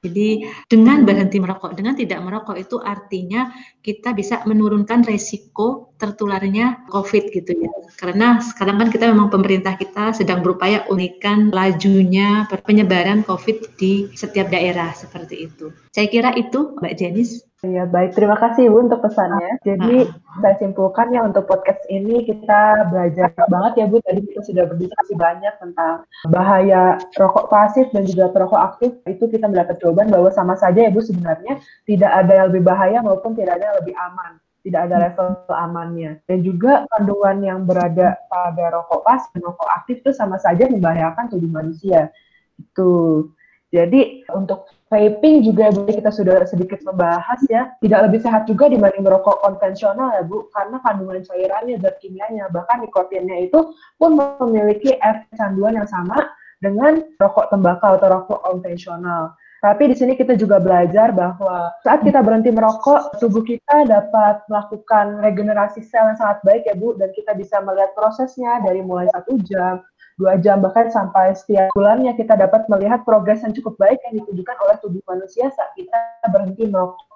Jadi 0.02 0.42
dengan 0.66 1.06
berhenti 1.06 1.38
merokok, 1.38 1.78
dengan 1.78 1.94
tidak 1.94 2.18
merokok 2.26 2.58
itu 2.58 2.74
artinya 2.82 3.54
kita 3.78 4.10
bisa 4.10 4.42
menurunkan 4.42 5.06
resiko 5.06 5.91
tertularnya 6.02 6.82
COVID 6.90 7.30
gitu 7.30 7.54
ya. 7.54 7.70
Karena 7.94 8.42
sekarang 8.42 8.82
kan 8.82 8.88
kita 8.90 9.06
memang 9.06 9.30
pemerintah 9.30 9.78
kita 9.78 10.10
sedang 10.10 10.42
berupaya 10.42 10.82
unikan 10.90 11.54
lajunya 11.54 12.50
penyebaran 12.66 13.22
COVID 13.22 13.78
di 13.78 14.10
setiap 14.18 14.50
daerah 14.50 14.90
seperti 14.90 15.46
itu. 15.46 15.70
Saya 15.94 16.10
kira 16.10 16.34
itu 16.34 16.74
Mbak 16.82 16.94
Jenis. 16.98 17.46
Iya, 17.62 17.86
baik. 17.86 18.18
Terima 18.18 18.34
kasih 18.34 18.66
Ibu 18.66 18.90
untuk 18.90 19.06
pesannya. 19.06 19.62
Jadi, 19.62 20.10
saya 20.42 20.58
simpulkan 20.58 21.14
ya 21.14 21.22
untuk 21.22 21.46
podcast 21.46 21.78
ini 21.86 22.26
kita 22.26 22.90
belajar 22.90 23.30
banget 23.46 23.72
ya 23.78 23.86
Bu. 23.86 24.02
Tadi 24.02 24.18
kita 24.18 24.42
sudah 24.42 24.66
berdiskusi 24.66 25.14
banyak 25.14 25.54
tentang 25.62 26.02
bahaya 26.26 26.98
rokok 27.14 27.46
pasif 27.54 27.86
dan 27.94 28.02
juga 28.02 28.34
perokok 28.34 28.58
aktif. 28.58 28.98
Itu 29.06 29.30
kita 29.30 29.46
mendapat 29.46 29.78
jawaban 29.78 30.10
bahwa 30.10 30.34
sama 30.34 30.58
saja 30.58 30.82
ya 30.82 30.90
Bu 30.90 31.06
sebenarnya 31.06 31.62
tidak 31.86 32.10
ada 32.10 32.32
yang 32.34 32.46
lebih 32.50 32.66
bahaya 32.66 32.98
maupun 32.98 33.38
tidak 33.38 33.62
ada 33.62 33.70
yang 33.70 33.78
lebih 33.78 33.94
aman. 33.94 34.42
Tidak 34.62 34.78
ada 34.78 34.96
level 35.10 35.42
amannya. 35.50 36.22
Dan 36.22 36.46
juga 36.46 36.86
kandungan 36.94 37.42
yang 37.42 37.60
berada 37.66 38.14
pada 38.30 38.64
rokok 38.78 39.02
pasif 39.02 39.30
dan 39.34 39.42
rokok 39.50 39.68
aktif 39.74 39.96
itu 40.06 40.10
sama 40.14 40.38
saja 40.38 40.70
membahayakan 40.70 41.26
tubuh 41.34 41.50
manusia. 41.50 42.14
Itu. 42.54 43.26
Jadi 43.72 44.28
untuk 44.28 44.68
vaping 44.92 45.40
juga 45.40 45.72
kita 45.72 46.12
sudah 46.12 46.44
sedikit 46.44 46.84
membahas 46.84 47.40
ya, 47.48 47.72
tidak 47.80 48.12
lebih 48.12 48.20
sehat 48.20 48.44
juga 48.44 48.68
dibanding 48.68 49.00
merokok 49.00 49.40
konvensional 49.40 50.12
ya 50.12 50.22
Bu, 50.28 50.52
karena 50.52 50.76
kandungan 50.84 51.24
cairannya, 51.24 51.80
zat 51.80 51.96
kimianya, 52.04 52.52
bahkan 52.52 52.84
nikotinnya 52.84 53.48
itu 53.48 53.72
pun 53.96 54.12
memiliki 54.12 54.92
efek 55.00 55.32
canduan 55.40 55.80
yang 55.80 55.88
sama 55.88 56.20
dengan 56.60 57.00
rokok 57.16 57.48
tembakau 57.48 57.96
atau 57.96 58.08
rokok 58.12 58.44
konvensional. 58.44 59.32
Tapi 59.62 59.94
di 59.94 59.94
sini 59.94 60.18
kita 60.18 60.34
juga 60.34 60.58
belajar 60.58 61.14
bahwa 61.14 61.70
saat 61.86 62.02
kita 62.02 62.18
berhenti 62.18 62.50
merokok, 62.50 63.14
tubuh 63.22 63.46
kita 63.46 63.86
dapat 63.86 64.42
melakukan 64.50 65.22
regenerasi 65.22 65.86
sel 65.86 66.10
yang 66.10 66.18
sangat 66.18 66.42
baik 66.42 66.66
ya 66.66 66.74
Bu, 66.74 66.98
dan 66.98 67.14
kita 67.14 67.30
bisa 67.38 67.62
melihat 67.62 67.94
prosesnya 67.94 68.58
dari 68.66 68.82
mulai 68.82 69.06
satu 69.14 69.38
jam, 69.46 69.78
dua 70.18 70.34
jam 70.42 70.58
bahkan 70.58 70.90
sampai 70.90 71.38
setiap 71.38 71.70
bulannya 71.78 72.10
kita 72.18 72.34
dapat 72.34 72.66
melihat 72.66 73.06
progres 73.06 73.46
yang 73.46 73.54
cukup 73.54 73.78
baik 73.78 74.02
yang 74.10 74.18
ditunjukkan 74.18 74.56
oleh 74.66 74.76
tubuh 74.82 75.02
manusia 75.06 75.46
saat 75.54 75.70
kita 75.78 75.98
berhenti 76.34 76.66
merokok. 76.66 77.06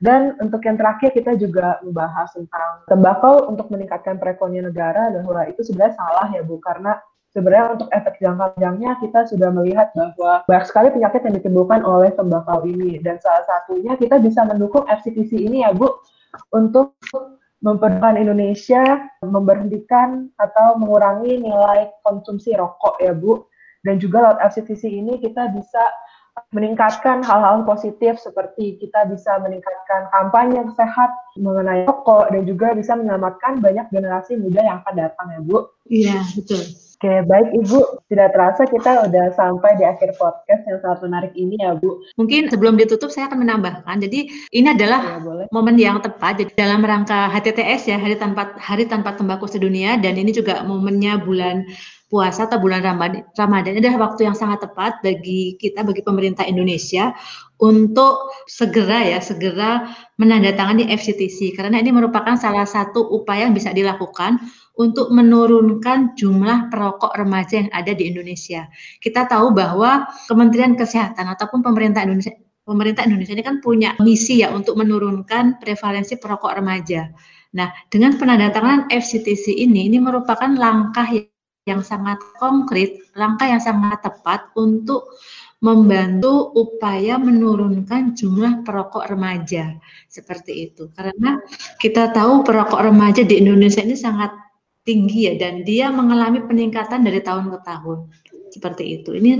Dan 0.00 0.40
untuk 0.40 0.64
yang 0.64 0.80
terakhir 0.80 1.12
kita 1.12 1.36
juga 1.36 1.76
membahas 1.84 2.32
tentang 2.32 2.88
tembakau 2.88 3.52
untuk 3.52 3.68
meningkatkan 3.68 4.16
perekonomian 4.16 4.72
negara 4.72 5.12
dan 5.12 5.20
bahwa 5.28 5.44
itu 5.52 5.60
sebenarnya 5.60 6.00
salah 6.00 6.32
ya 6.32 6.40
Bu 6.40 6.56
karena 6.64 6.96
sebenarnya 7.30 7.78
untuk 7.78 7.88
efek 7.94 8.18
jangka 8.18 8.58
panjangnya 8.58 8.90
kita 8.98 9.20
sudah 9.30 9.48
melihat 9.54 9.88
bahwa 9.94 10.42
banyak 10.46 10.66
sekali 10.66 10.88
penyakit 10.90 11.20
yang 11.22 11.34
ditimbulkan 11.38 11.80
oleh 11.86 12.10
tembakau 12.14 12.66
ini 12.66 12.98
dan 13.02 13.22
salah 13.22 13.46
satunya 13.46 13.94
kita 13.94 14.18
bisa 14.18 14.42
mendukung 14.42 14.82
FCTC 14.90 15.38
ini 15.38 15.62
ya 15.62 15.70
Bu 15.70 15.88
untuk 16.54 16.98
memperlukan 17.60 18.16
Indonesia 18.16 19.12
memberhentikan 19.20 20.32
atau 20.40 20.80
mengurangi 20.80 21.44
nilai 21.44 21.92
konsumsi 22.04 22.56
rokok 22.56 22.98
ya 23.00 23.12
Bu. 23.12 23.46
Dan 23.80 23.96
juga 23.96 24.20
lewat 24.20 24.44
FCTC 24.52 24.92
ini 24.92 25.16
kita 25.24 25.48
bisa 25.56 25.80
meningkatkan 26.52 27.24
hal-hal 27.24 27.64
positif 27.64 28.20
seperti 28.20 28.76
kita 28.76 29.08
bisa 29.08 29.40
meningkatkan 29.40 30.08
kampanye 30.12 30.60
sehat 30.76 31.10
mengenai 31.36 31.88
rokok 31.88 32.28
dan 32.32 32.44
juga 32.44 32.76
bisa 32.76 32.96
menyelamatkan 32.96 33.60
banyak 33.60 33.88
generasi 33.88 34.36
muda 34.36 34.60
yang 34.60 34.76
akan 34.84 34.94
datang 34.96 35.26
ya 35.32 35.40
Bu. 35.40 35.58
Iya, 35.88 36.20
betul. 36.36 36.89
Oke, 37.00 37.24
baik 37.24 37.56
Ibu. 37.64 37.80
Tidak 38.12 38.28
terasa 38.28 38.68
kita 38.68 39.08
udah 39.08 39.32
sampai 39.32 39.72
di 39.80 39.88
akhir 39.88 40.20
podcast 40.20 40.68
yang 40.68 40.84
sangat 40.84 41.00
menarik 41.08 41.32
ini 41.32 41.56
ya 41.56 41.72
Bu. 41.72 42.04
Mungkin 42.20 42.52
sebelum 42.52 42.76
ditutup 42.76 43.08
saya 43.08 43.24
akan 43.32 43.40
menambahkan. 43.40 44.04
Jadi 44.04 44.28
ini 44.52 44.68
adalah 44.68 45.16
ya, 45.16 45.48
momen 45.48 45.80
yang 45.80 46.04
tepat 46.04 46.44
jadi 46.44 46.52
dalam 46.52 46.84
rangka 46.84 47.32
HTTS 47.32 47.88
ya, 47.88 47.96
Hari 47.96 48.20
Tanpa 48.20 48.52
Hari 48.60 48.84
Tanpa 48.84 49.16
Tembakau 49.16 49.48
Sedunia 49.48 49.96
dan 49.96 50.12
ini 50.20 50.28
juga 50.28 50.60
momennya 50.60 51.24
bulan 51.24 51.64
puasa 52.10 52.50
atau 52.50 52.58
bulan 52.58 52.82
Ramadan, 52.82 53.22
Ramadan 53.38 53.78
adalah 53.78 54.10
waktu 54.10 54.26
yang 54.26 54.34
sangat 54.34 54.66
tepat 54.66 54.98
bagi 55.00 55.54
kita, 55.54 55.86
bagi 55.86 56.02
pemerintah 56.02 56.42
Indonesia 56.42 57.14
untuk 57.62 58.34
segera 58.50 59.06
ya, 59.06 59.22
segera 59.22 59.94
menandatangani 60.18 60.90
FCTC 60.90 61.54
karena 61.54 61.78
ini 61.78 61.94
merupakan 61.94 62.34
salah 62.34 62.66
satu 62.66 63.06
upaya 63.14 63.46
yang 63.46 63.54
bisa 63.54 63.70
dilakukan 63.70 64.42
untuk 64.74 65.14
menurunkan 65.14 66.18
jumlah 66.18 66.66
perokok 66.74 67.14
remaja 67.14 67.62
yang 67.62 67.70
ada 67.70 67.94
di 67.94 68.10
Indonesia. 68.10 68.66
Kita 68.98 69.30
tahu 69.30 69.54
bahwa 69.54 70.10
Kementerian 70.26 70.74
Kesehatan 70.74 71.30
ataupun 71.30 71.62
pemerintah 71.62 72.02
Indonesia 72.02 72.34
pemerintah 72.66 73.02
Indonesia 73.02 73.34
ini 73.34 73.42
kan 73.46 73.58
punya 73.58 73.94
misi 73.98 74.42
ya 74.42 74.50
untuk 74.54 74.78
menurunkan 74.78 75.58
prevalensi 75.58 76.18
perokok 76.18 76.58
remaja. 76.58 77.10
Nah, 77.50 77.74
dengan 77.90 78.14
penandatanganan 78.14 78.86
FCTC 78.94 79.50
ini 79.58 79.90
ini 79.90 79.98
merupakan 79.98 80.54
langkah 80.54 81.06
yang 81.68 81.84
sangat 81.84 82.16
konkret, 82.40 83.12
langkah 83.12 83.44
yang 83.44 83.60
sangat 83.60 84.00
tepat 84.00 84.48
untuk 84.56 85.12
membantu 85.60 86.56
upaya 86.56 87.20
menurunkan 87.20 88.16
jumlah 88.16 88.64
perokok 88.64 89.04
remaja 89.12 89.76
seperti 90.08 90.72
itu. 90.72 90.88
Karena 90.96 91.36
kita 91.76 92.16
tahu 92.16 92.40
perokok 92.40 92.80
remaja 92.80 93.20
di 93.20 93.44
Indonesia 93.44 93.84
ini 93.84 93.92
sangat 93.92 94.32
tinggi 94.88 95.28
ya 95.28 95.36
dan 95.36 95.60
dia 95.62 95.92
mengalami 95.92 96.40
peningkatan 96.40 97.04
dari 97.04 97.20
tahun 97.20 97.52
ke 97.52 97.58
tahun 97.60 98.08
seperti 98.50 98.84
itu. 99.00 99.14
Ini 99.20 99.38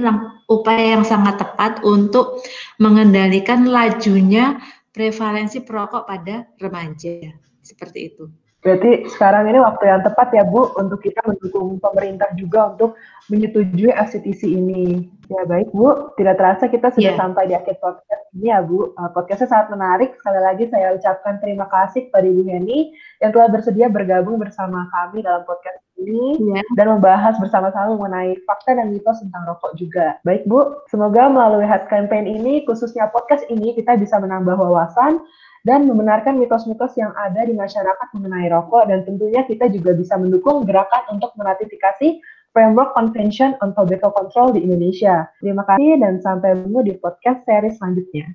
upaya 0.52 1.00
yang 1.00 1.04
sangat 1.08 1.40
tepat 1.40 1.80
untuk 1.82 2.44
mengendalikan 2.76 3.64
lajunya 3.64 4.60
prevalensi 4.92 5.64
perokok 5.64 6.04
pada 6.04 6.44
remaja 6.60 7.32
seperti 7.64 8.12
itu. 8.12 8.28
Berarti 8.60 9.08
sekarang 9.08 9.48
ini 9.48 9.56
waktu 9.56 9.88
yang 9.88 10.04
tepat 10.04 10.36
ya 10.36 10.44
Bu 10.44 10.68
untuk 10.76 11.00
kita 11.00 11.24
mendukung 11.24 11.80
pemerintah 11.80 12.28
juga 12.36 12.76
untuk 12.76 12.92
menyetujui 13.32 13.88
FCTC 13.88 14.52
ini. 14.52 15.08
Ya 15.32 15.48
baik 15.48 15.72
Bu, 15.72 16.12
tidak 16.20 16.36
terasa 16.36 16.68
kita 16.68 16.92
sudah 16.92 17.14
yeah. 17.14 17.20
sampai 17.20 17.48
di 17.48 17.54
akhir 17.56 17.80
podcast 17.80 18.24
ini 18.36 18.52
ya 18.52 18.60
Bu. 18.60 18.92
Uh, 19.00 19.08
podcastnya 19.16 19.48
sangat 19.48 19.72
menarik. 19.72 20.10
Sekali 20.20 20.40
lagi 20.44 20.64
saya 20.68 20.92
ucapkan 20.92 21.40
terima 21.40 21.70
kasih 21.72 22.12
kepada 22.12 22.26
Ibu 22.28 22.42
Heni 22.52 22.92
yang 23.24 23.30
telah 23.32 23.48
bersedia 23.48 23.88
bergabung 23.88 24.36
bersama 24.36 24.92
kami 24.92 25.24
dalam 25.24 25.40
podcast 25.48 25.80
ini 25.96 26.36
yeah. 26.52 26.64
dan 26.76 26.92
membahas 26.92 27.40
bersama-sama 27.40 27.96
mengenai 27.96 28.36
fakta 28.44 28.76
dan 28.76 28.92
mitos 28.92 29.24
tentang 29.24 29.48
rokok 29.48 29.72
juga. 29.80 30.20
Baik 30.28 30.44
Bu, 30.44 30.84
semoga 30.92 31.32
melalui 31.32 31.64
head 31.64 31.88
campaign 31.88 32.28
ini, 32.28 32.68
khususnya 32.68 33.08
podcast 33.08 33.44
ini, 33.48 33.72
kita 33.72 33.96
bisa 33.96 34.20
menambah 34.20 34.52
wawasan 34.52 35.22
dan 35.64 35.84
membenarkan 35.84 36.40
mitos-mitos 36.40 36.96
yang 36.96 37.12
ada 37.16 37.44
di 37.44 37.52
masyarakat 37.52 38.08
mengenai 38.16 38.48
rokok 38.48 38.88
dan 38.88 39.04
tentunya 39.04 39.44
kita 39.44 39.68
juga 39.68 39.92
bisa 39.92 40.16
mendukung 40.16 40.64
gerakan 40.64 41.16
untuk 41.16 41.32
meratifikasi 41.36 42.20
Framework 42.50 42.92
Convention 42.98 43.54
on 43.62 43.70
Tobacco 43.78 44.10
Control 44.10 44.58
di 44.58 44.66
Indonesia. 44.66 45.30
Terima 45.38 45.62
kasih 45.62 46.02
dan 46.02 46.18
sampai 46.18 46.58
bertemu 46.58 46.80
di 46.82 46.92
podcast 46.98 47.46
seri 47.46 47.70
selanjutnya. 47.70 48.26